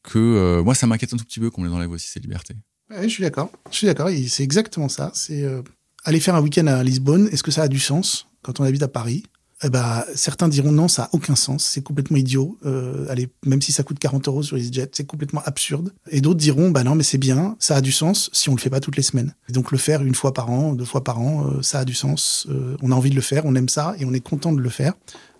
[0.02, 2.54] que euh, moi, ça m'inquiète un tout petit peu qu'on les enlève aussi ces libertés.
[2.90, 3.50] Je suis d'accord.
[3.70, 4.10] Je suis d'accord.
[4.28, 5.10] C'est exactement ça.
[5.14, 5.62] C'est euh,
[6.04, 7.28] aller faire un week-end à Lisbonne.
[7.32, 9.24] Est-ce que ça a du sens quand on habite à Paris?
[9.64, 12.58] Eh ben, certains diront non, ça a aucun sens, c'est complètement idiot.
[12.66, 15.92] Euh, allez, même si ça coûte 40 euros sur EasyJet, c'est complètement absurde.
[16.10, 18.60] Et d'autres diront, bah non, mais c'est bien, ça a du sens si on le
[18.60, 19.34] fait pas toutes les semaines.
[19.48, 21.94] Donc le faire une fois par an, deux fois par an, euh, ça a du
[21.94, 22.46] sens.
[22.50, 24.60] Euh, on a envie de le faire, on aime ça et on est content de
[24.60, 24.92] le faire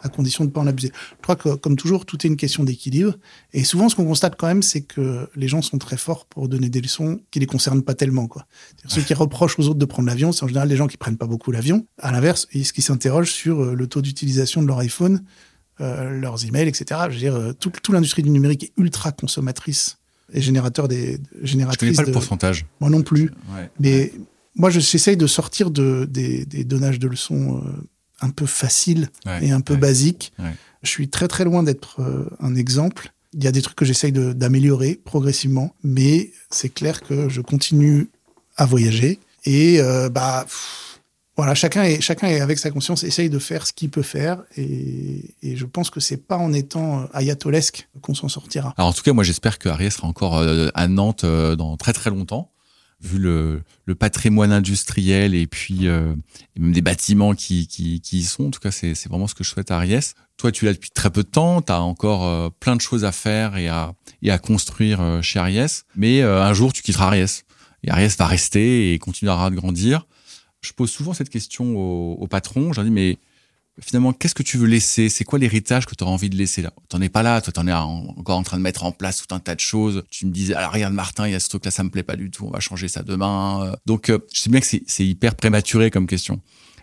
[0.04, 0.92] à condition de ne pas en abuser.
[1.18, 3.14] Je crois que, comme toujours, tout est une question d'équilibre.
[3.52, 6.48] Et souvent, ce qu'on constate quand même, c'est que les gens sont très forts pour
[6.48, 8.28] donner des leçons qui les concernent pas tellement.
[8.28, 8.46] Quoi.
[8.86, 11.16] Ceux qui reprochent aux autres de prendre l'avion, c'est en général des gens qui prennent
[11.16, 11.86] pas beaucoup l'avion.
[11.98, 15.24] À l'inverse, ce qui s'interrogent sur le taux d'utilisation de leur iPhone,
[15.80, 17.00] euh, leurs emails, etc.
[17.08, 19.98] Je veux dire, euh, toute tout l'industrie du numérique est ultra consommatrice
[20.32, 21.90] et générateur des génératrices.
[21.90, 22.06] Je connais pas de...
[22.08, 22.66] le pourcentage.
[22.78, 23.32] Moi non plus.
[23.54, 23.70] Ouais.
[23.80, 24.12] Mais
[24.54, 27.70] moi, j'essaye de sortir de, des, des donnages de leçons euh,
[28.24, 29.46] un peu faciles Ouais.
[29.46, 29.80] et un peu Ouais.
[30.38, 30.54] Ouais.
[30.82, 33.12] Je suis très très loin d'être euh, un exemple.
[33.36, 37.40] Il y a des trucs que j'essaye de- d'améliorer progressivement, mais c'est clair que je
[37.40, 38.08] continue
[38.56, 41.00] à voyager et euh, bah pff,
[41.36, 44.44] voilà, chacun est chacun est avec sa conscience, essaye de faire ce qu'il peut faire
[44.56, 48.72] et, et je pense que c'est pas en étant euh, ayatolesque qu'on s'en sortira.
[48.76, 50.38] Alors en tout cas, moi j'espère que Ariès sera encore
[50.74, 52.52] à Nantes dans très très longtemps,
[53.04, 53.62] vu le,
[53.98, 56.14] patrimoine industriel et puis euh,
[56.56, 58.46] même des bâtiments qui, qui, qui y sont.
[58.46, 60.14] En tout cas, c'est vraiment ce que je souhaite à Ariès.
[60.36, 63.04] Toi, tu l'as depuis très peu de temps, tu as encore euh, plein de choses
[63.04, 67.06] à faire et à, et à construire euh, chez Ariès, mais un jour tu quitteras
[67.06, 67.44] Ariès.
[67.82, 70.06] Et Ariès va rester et continuera de grandir.
[70.62, 73.18] Je pose souvent cette question aux patrons, je dis, mais
[73.80, 75.08] finalement, qu'est-ce que tu veux laisser?
[75.08, 76.72] C'est quoi l'héritage que tu auras envie de laisser là?
[76.88, 79.24] T'en es pas là, toi, t'en es en- encore en train de mettre en place
[79.26, 80.04] tout un tas de choses.
[80.10, 82.16] Tu me disais, alors regarde Martin, il y a ce truc-là, ça me plaît pas
[82.16, 83.66] du tout, on va changer ça demain.
[83.72, 86.40] Euh, Donc, euh, je sais bien que c'est c'est hyper prématuré comme question.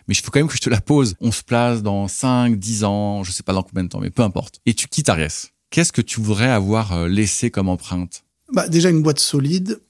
[0.08, 1.14] Mais il faut quand même que je te la pose.
[1.20, 4.10] On se place dans 5, 10 ans, je sais pas dans combien de temps, mais
[4.10, 4.60] peu importe.
[4.66, 5.50] Et tu quittes Ariès.
[5.70, 8.24] Qu'est-ce que tu voudrais avoir euh, laissé comme empreinte?
[8.52, 9.80] Bah, déjà une boîte solide.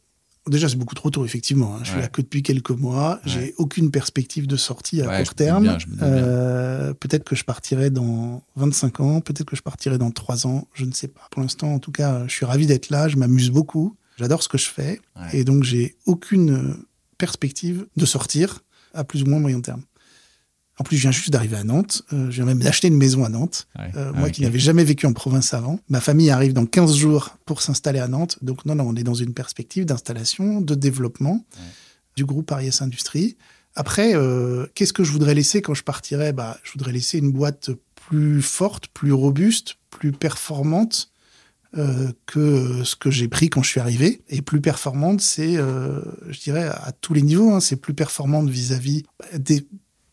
[0.48, 1.76] Déjà, c'est beaucoup trop tôt, effectivement.
[1.76, 1.80] hein.
[1.84, 3.20] Je suis là que depuis quelques mois.
[3.24, 5.64] J'ai aucune perspective de sortie à court terme.
[6.02, 10.66] Euh, peut-être que je partirai dans 25 ans, peut-être que je partirai dans 3 ans,
[10.74, 11.20] je ne sais pas.
[11.30, 14.48] Pour l'instant, en tout cas, je suis ravi d'être là, je m'amuse beaucoup, j'adore ce
[14.48, 15.00] que je fais.
[15.32, 16.76] Et donc, j'ai aucune
[17.18, 18.60] perspective de sortir
[18.94, 19.82] à plus ou moins moyen terme.
[20.78, 22.02] En plus, je viens juste d'arriver à Nantes.
[22.12, 23.68] Euh, je viens même d'acheter une maison à Nantes.
[23.94, 25.78] Euh, moi qui n'avais jamais vécu en province avant.
[25.88, 28.38] Ma famille arrive dans 15 jours pour s'installer à Nantes.
[28.42, 31.44] Donc non, non, on est dans une perspective d'installation, de développement
[32.16, 33.36] du groupe Ariès Industrie.
[33.74, 36.32] Après, euh, qu'est-ce que je voudrais laisser quand je partirais?
[36.32, 41.10] Bah, Je voudrais laisser une boîte plus forte, plus robuste, plus performante
[41.78, 44.22] euh, que ce que j'ai pris quand je suis arrivé.
[44.28, 49.04] Et plus performante, c'est, je dirais, à tous les niveaux, hein, c'est plus performante vis-à-vis
[49.38, 49.66] des...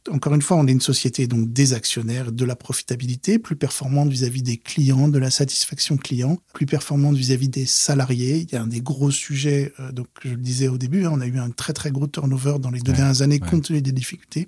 [0.09, 4.09] Encore une fois, on est une société donc des actionnaires, de la profitabilité, plus performante
[4.09, 8.45] vis-à-vis des clients, de la satisfaction client, plus performante vis-à-vis des salariés.
[8.47, 11.11] Il y a un des gros sujets, euh, donc je le disais au début, hein,
[11.13, 13.81] on a eu un très très gros turnover dans les deux dernières années compte tenu
[13.81, 14.47] des difficultés.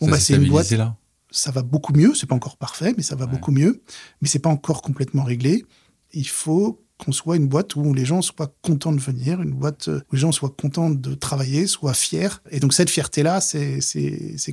[0.00, 0.70] Bon, bah, c'est une boîte.
[0.70, 0.96] Là?
[1.30, 2.14] Ça va beaucoup mieux.
[2.14, 3.82] C'est pas encore parfait, mais ça va beaucoup mieux.
[4.22, 5.66] Mais c'est pas encore complètement réglé.
[6.12, 9.88] Il faut qu'on soit une boîte où les gens soient contents de venir, une boîte
[9.88, 12.28] où les gens soient contents de travailler, soient fiers.
[12.50, 13.80] Et donc cette fierté-là, c'est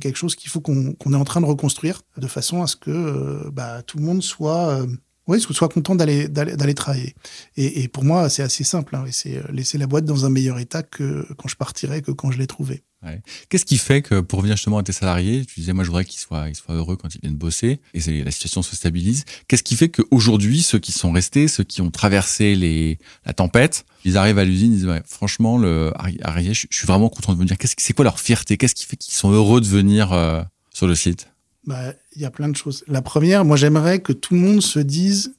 [0.00, 2.90] quelque chose qu'il faut qu'on est en train de reconstruire de façon à ce que
[2.90, 4.86] euh, bah, tout le monde soit euh,
[5.26, 7.14] oui, soit content d'aller d'aller travailler.
[7.56, 8.94] Et, et, pour moi, c'est assez simple.
[8.94, 12.10] Hein, c'est euh, laisser la boîte dans un meilleur état que quand je partirais, que
[12.10, 12.82] quand je l'ai trouvée.
[13.04, 13.20] Ouais.
[13.48, 16.06] Qu'est-ce qui fait que pour revenir justement à tes salariés, tu disais moi je voudrais
[16.06, 19.24] qu'ils soient, ils soient heureux quand ils viennent bosser et la situation se stabilise.
[19.46, 23.84] Qu'est-ce qui fait qu'aujourd'hui ceux qui sont restés, ceux qui ont traversé les, la tempête,
[24.04, 27.38] ils arrivent à l'usine, ils disent ouais, franchement le Arié, je, suis vraiment content de
[27.38, 27.58] venir.
[27.58, 28.56] Qu'est-ce c'est quoi leur fierté?
[28.56, 31.28] Qu'est-ce qui fait qu'ils sont heureux de venir euh, sur le site?
[31.66, 32.84] Bah, il y a plein de choses.
[32.88, 35.34] La première, moi, j'aimerais que tout le monde se dise,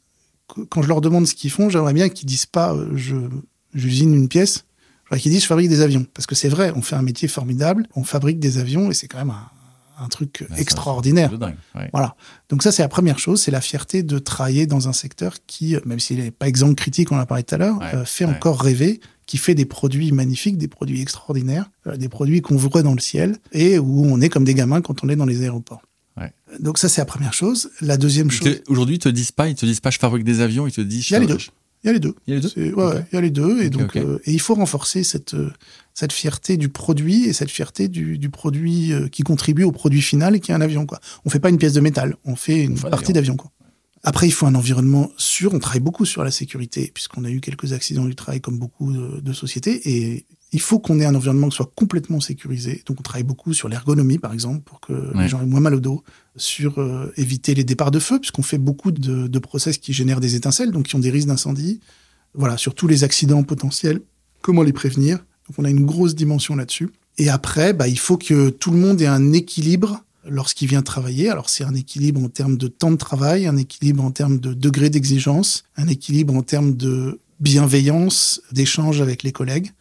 [0.69, 3.15] quand je leur demande ce qu'ils font, j'aimerais bien qu'ils disent pas, euh, je,
[3.73, 4.65] j'usine une pièce.
[5.05, 6.05] J'aimerais qu'ils disent, je fabrique des avions.
[6.13, 9.07] Parce que c'est vrai, on fait un métier formidable, on fabrique des avions et c'est
[9.07, 9.33] quand même
[9.97, 11.31] un, truc extraordinaire.
[11.93, 12.15] Voilà.
[12.49, 15.77] Donc ça, c'est la première chose, c'est la fierté de travailler dans un secteur qui,
[15.85, 18.25] même s'il n'est pas exemple critique, on en a parlé tout à l'heure, euh, fait
[18.25, 22.83] encore rêver qui fait des produits magnifiques, des produits extraordinaires, euh, des produits qu'on voit
[22.83, 25.41] dans le ciel et où on est comme des gamins quand on est dans les
[25.41, 25.81] aéroports.
[26.59, 27.69] Donc ça, c'est la première chose.
[27.81, 28.61] La deuxième chose...
[28.67, 30.81] Aujourd'hui, ils te disent pas, ils te disent pas je fabrique des avions, ils te
[30.81, 31.09] disent...
[31.09, 31.37] Il y a les deux.
[31.83, 32.15] Il y a les deux.
[32.25, 32.73] Il y a les deux.
[32.73, 33.61] Ouais, il y a les deux.
[33.61, 35.51] Et donc, euh, et il faut renforcer cette euh,
[35.93, 40.01] cette fierté du produit et cette fierté du, du produit euh, qui contribue au produit
[40.01, 40.87] final, qui est un avion.
[40.87, 40.99] Quoi.
[41.25, 43.35] On fait pas une pièce de métal, on fait une partie d'avion.
[43.35, 43.51] Quoi.
[44.03, 45.53] Après, il faut un environnement sûr.
[45.53, 48.91] On travaille beaucoup sur la sécurité, puisqu'on a eu quelques accidents du travail comme beaucoup
[48.91, 49.87] de, de sociétés.
[49.87, 50.25] Et
[50.55, 52.81] il faut qu'on ait un environnement qui soit complètement sécurisé.
[52.85, 55.75] Donc, on travaille beaucoup sur l'ergonomie, par exemple, pour que les gens aient moins mal
[55.75, 56.01] au dos,
[56.37, 60.21] sur euh, éviter les départs de feu, puisqu'on fait beaucoup de, de, process qui génèrent
[60.21, 61.81] des étincelles, donc qui ont des risques d'incendie.
[62.33, 63.99] Voilà, sur tous les accidents potentiels,
[64.41, 65.17] comment les prévenir.
[65.17, 66.89] Donc, on a une grosse dimension là-dessus.
[67.17, 71.29] Et après, bah, il faut que tout le monde ait un équilibre lorsqu'il vient travailler.
[71.29, 74.53] Alors, c'est un équilibre en termes de temps de travail, un équilibre en termes de
[74.53, 79.73] degré d'exigence, un équilibre en termes de bienveillance, d'échange avec les collègues.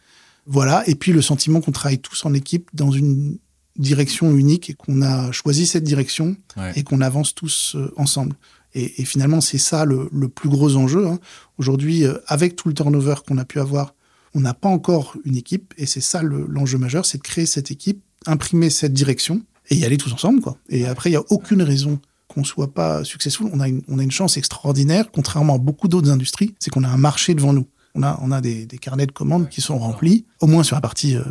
[0.45, 0.83] Voilà.
[0.87, 3.37] Et puis le sentiment qu'on travaille tous en équipe dans une
[3.77, 6.35] direction unique et qu'on a choisi cette direction
[6.75, 8.35] et qu'on avance tous euh, ensemble.
[8.73, 11.07] Et, et finalement, c'est ça le, le, plus gros enjeu.
[11.07, 11.19] Hein.
[11.57, 13.93] Aujourd'hui, euh, avec tout le turnover qu'on a pu avoir,
[14.33, 17.71] on n'a pas encore une équipe et c'est ça l'enjeu majeur, c'est de créer cette
[17.71, 20.41] équipe, imprimer cette direction et y aller tous ensemble.
[20.41, 20.57] Quoi.
[20.69, 23.49] Et après, il n'y a aucune raison qu'on soit pas successful.
[23.53, 26.83] On a une, on a une chance extraordinaire, contrairement à beaucoup d'autres industries, c'est qu'on
[26.83, 27.65] a un marché devant nous.
[27.95, 30.75] On a, on a des, des, carnets de commandes qui sont remplis, au moins sur
[30.75, 31.23] la partie euh,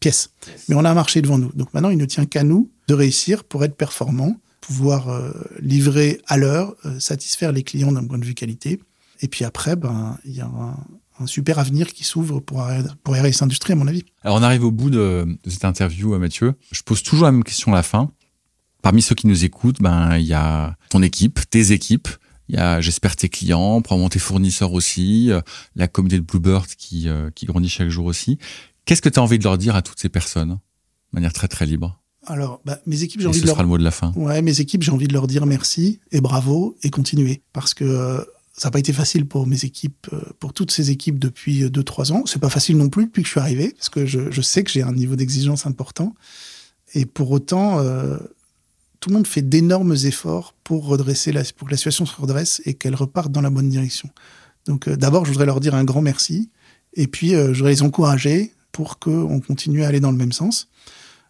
[0.00, 0.30] pièces.
[0.68, 1.52] Mais on a un marché devant nous.
[1.52, 6.20] Donc maintenant, il ne tient qu'à nous de réussir pour être performants, pouvoir euh, livrer
[6.26, 8.80] à l'heure, euh, satisfaire les clients d'un point de vue qualité.
[9.20, 10.76] Et puis après, ben, il y a un,
[11.20, 12.66] un super avenir qui s'ouvre pour,
[13.04, 14.04] pour RS Industrie, à mon avis.
[14.22, 16.54] Alors, on arrive au bout de, de cette interview, Mathieu.
[16.72, 18.10] Je pose toujours la même question à la fin.
[18.80, 22.08] Parmi ceux qui nous écoutent, ben, il y a ton équipe, tes équipes,
[22.48, 25.40] il y a, j'espère, tes clients, probablement tes fournisseurs aussi, euh,
[25.76, 28.38] la communauté de Bluebird qui, euh, qui grandit chaque jour aussi.
[28.84, 30.56] Qu'est-ce que tu as envie de leur dire à toutes ces personnes, de
[31.12, 32.00] manière très très libre?
[32.26, 33.54] Alors, bah, mes équipes, j'ai envie de leur.
[33.54, 34.12] Sera le mot de la fin.
[34.16, 37.84] Ouais, mes équipes, j'ai envie de leur dire merci et bravo et continuer parce que
[37.84, 38.18] euh,
[38.52, 40.08] ça n'a pas été facile pour mes équipes,
[40.40, 42.22] pour toutes ces équipes depuis 2-3 ans.
[42.26, 44.64] C'est pas facile non plus depuis que je suis arrivé parce que je, je sais
[44.64, 46.14] que j'ai un niveau d'exigence important
[46.94, 47.80] et pour autant.
[47.80, 48.16] Euh,
[49.00, 52.60] tout le monde fait d'énormes efforts pour redresser la, pour que la situation se redresse
[52.64, 54.10] et qu'elle reparte dans la bonne direction.
[54.66, 56.50] Donc, euh, d'abord, je voudrais leur dire un grand merci.
[56.94, 60.32] Et puis, euh, je voudrais les encourager pour qu'on continue à aller dans le même
[60.32, 60.68] sens.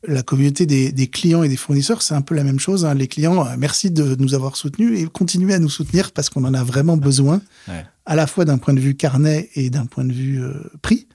[0.07, 2.85] La communauté des, des clients et des fournisseurs, c'est un peu la même chose.
[2.85, 2.95] Hein.
[2.95, 6.45] Les clients, euh, merci de nous avoir soutenus et continuez à nous soutenir parce qu'on
[6.45, 7.85] en a vraiment besoin, ouais.
[8.07, 10.41] à la fois d'un point de vue carnet et d'un point de vue
[10.83, 11.07] prix.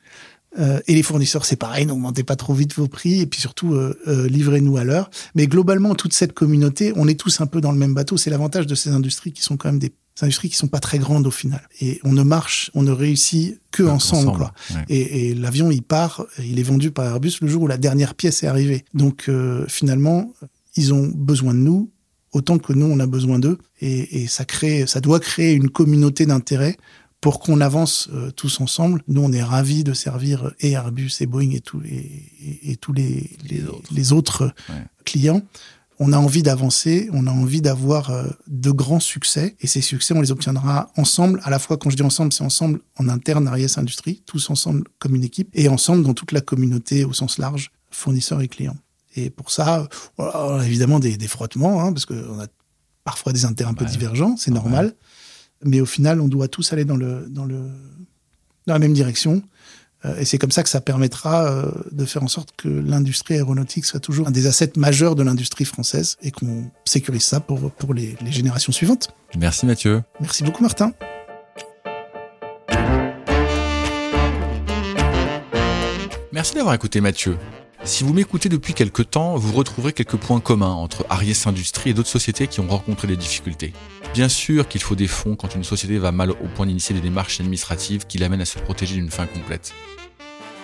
[0.60, 3.74] Euh, et les fournisseurs, c'est pareil, n'augmentez pas trop vite vos prix et puis surtout
[3.74, 5.10] euh, euh, livrez-nous à l'heure.
[5.36, 8.18] Mais globalement, toute cette communauté, on est tous un peu dans le même bateau.
[8.18, 10.99] C'est l'avantage de ces industries qui sont quand même des industries qui sont pas très
[10.99, 11.68] grandes au final.
[11.82, 14.30] Et on ne marche, on ne réussit que ensemble.
[14.30, 14.54] ensemble quoi.
[14.76, 14.86] Ouais.
[14.89, 18.14] Et, et l'avion, il part, il est vendu par Airbus le jour où la dernière
[18.14, 18.86] pièce est arrivée.
[18.93, 20.32] Donc euh, finalement,
[20.76, 21.89] ils ont besoin de nous
[22.34, 26.26] autant que nous on a besoin d'eux et, ça crée, ça doit créer une communauté
[26.26, 26.78] d'intérêt
[27.24, 29.02] pour qu'on avance euh, tous ensemble.
[29.08, 33.32] Nous, on est ravis de servir et Airbus et Boeing et, tous et, tous les,
[33.92, 34.54] les autres,
[35.06, 35.42] clients.
[36.00, 40.14] On a envie d'avancer, on a envie d'avoir euh, de grands succès et ces succès,
[40.14, 41.40] on les obtiendra ensemble.
[41.46, 44.84] À la fois, quand je dis ensemble, c'est ensemble en interne Ariès Industrie, tous ensemble
[45.00, 48.78] comme une équipe et ensemble dans toute la communauté au sens large, fournisseurs et clients.
[49.16, 52.48] Et pour ça, on a évidemment des, des frottements, hein, parce qu'on a
[53.06, 54.94] parfois des intérêts un peu divergents, c'est normal.
[55.66, 57.59] Mais au final, on doit tous aller dans, le, dans, le,
[58.68, 59.41] dans la même direction.
[60.05, 63.36] Euh, et c'est comme ça que ça permettra euh, de faire en sorte que l'industrie
[63.36, 67.72] aéronautique soit toujours un des assets majeurs de l'industrie française et qu'on sécurise ça pour,
[67.72, 69.14] pour les, les générations suivantes.
[69.38, 70.03] Merci Mathieu.
[70.20, 70.91] Merci beaucoup Martin.
[76.32, 77.38] Merci d'avoir écouté Mathieu.
[77.86, 81.94] Si vous m'écoutez depuis quelques temps, vous retrouverez quelques points communs entre Ariès Industries et
[81.94, 83.74] d'autres sociétés qui ont rencontré des difficultés.
[84.14, 87.02] Bien sûr qu'il faut des fonds quand une société va mal au point d'initier des
[87.02, 89.74] démarches administratives qui l'amènent à se protéger d'une fin complète.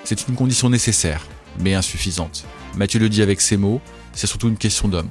[0.06, 1.28] C'est une condition nécessaire,
[1.60, 2.46] mais insuffisante.
[2.78, 3.82] Mathieu le dit avec ses mots,
[4.14, 5.10] c'est surtout une question d'homme.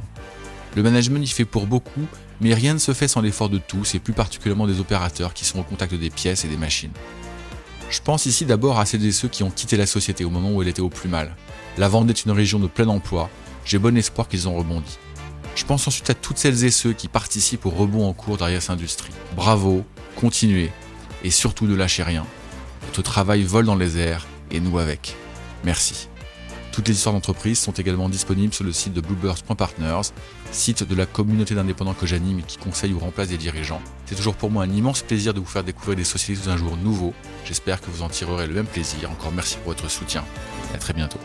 [0.76, 2.06] Le management y fait pour beaucoup,
[2.40, 5.44] mais rien ne se fait sans l'effort de tous et plus particulièrement des opérateurs qui
[5.44, 6.92] sont au contact des pièces et des machines.
[7.90, 10.52] Je pense ici d'abord à celles et ceux qui ont quitté la société au moment
[10.52, 11.36] où elle était au plus mal,
[11.78, 13.30] la Vendée est une région de plein emploi.
[13.64, 14.98] J'ai bon espoir qu'ils ont rebondi.
[15.54, 18.66] Je pense ensuite à toutes celles et ceux qui participent au rebond en cours d'Arias
[18.68, 19.12] Industrie.
[19.36, 19.84] Bravo,
[20.16, 20.72] continuez
[21.22, 22.26] et surtout ne lâchez rien.
[22.86, 25.14] Votre travail vole dans les airs et nous avec.
[25.64, 26.08] Merci.
[26.72, 30.12] Toutes les histoires d'entreprise sont également disponibles sur le site de bluebirds.partners,
[30.50, 33.82] site de la communauté d'indépendants que j'anime et qui conseille ou remplace des dirigeants.
[34.06, 36.56] C'est toujours pour moi un immense plaisir de vous faire découvrir des sociétés sous un
[36.56, 37.14] jour nouveau.
[37.44, 39.10] J'espère que vous en tirerez le même plaisir.
[39.10, 40.24] Encore merci pour votre soutien
[40.74, 41.18] à très bientôt.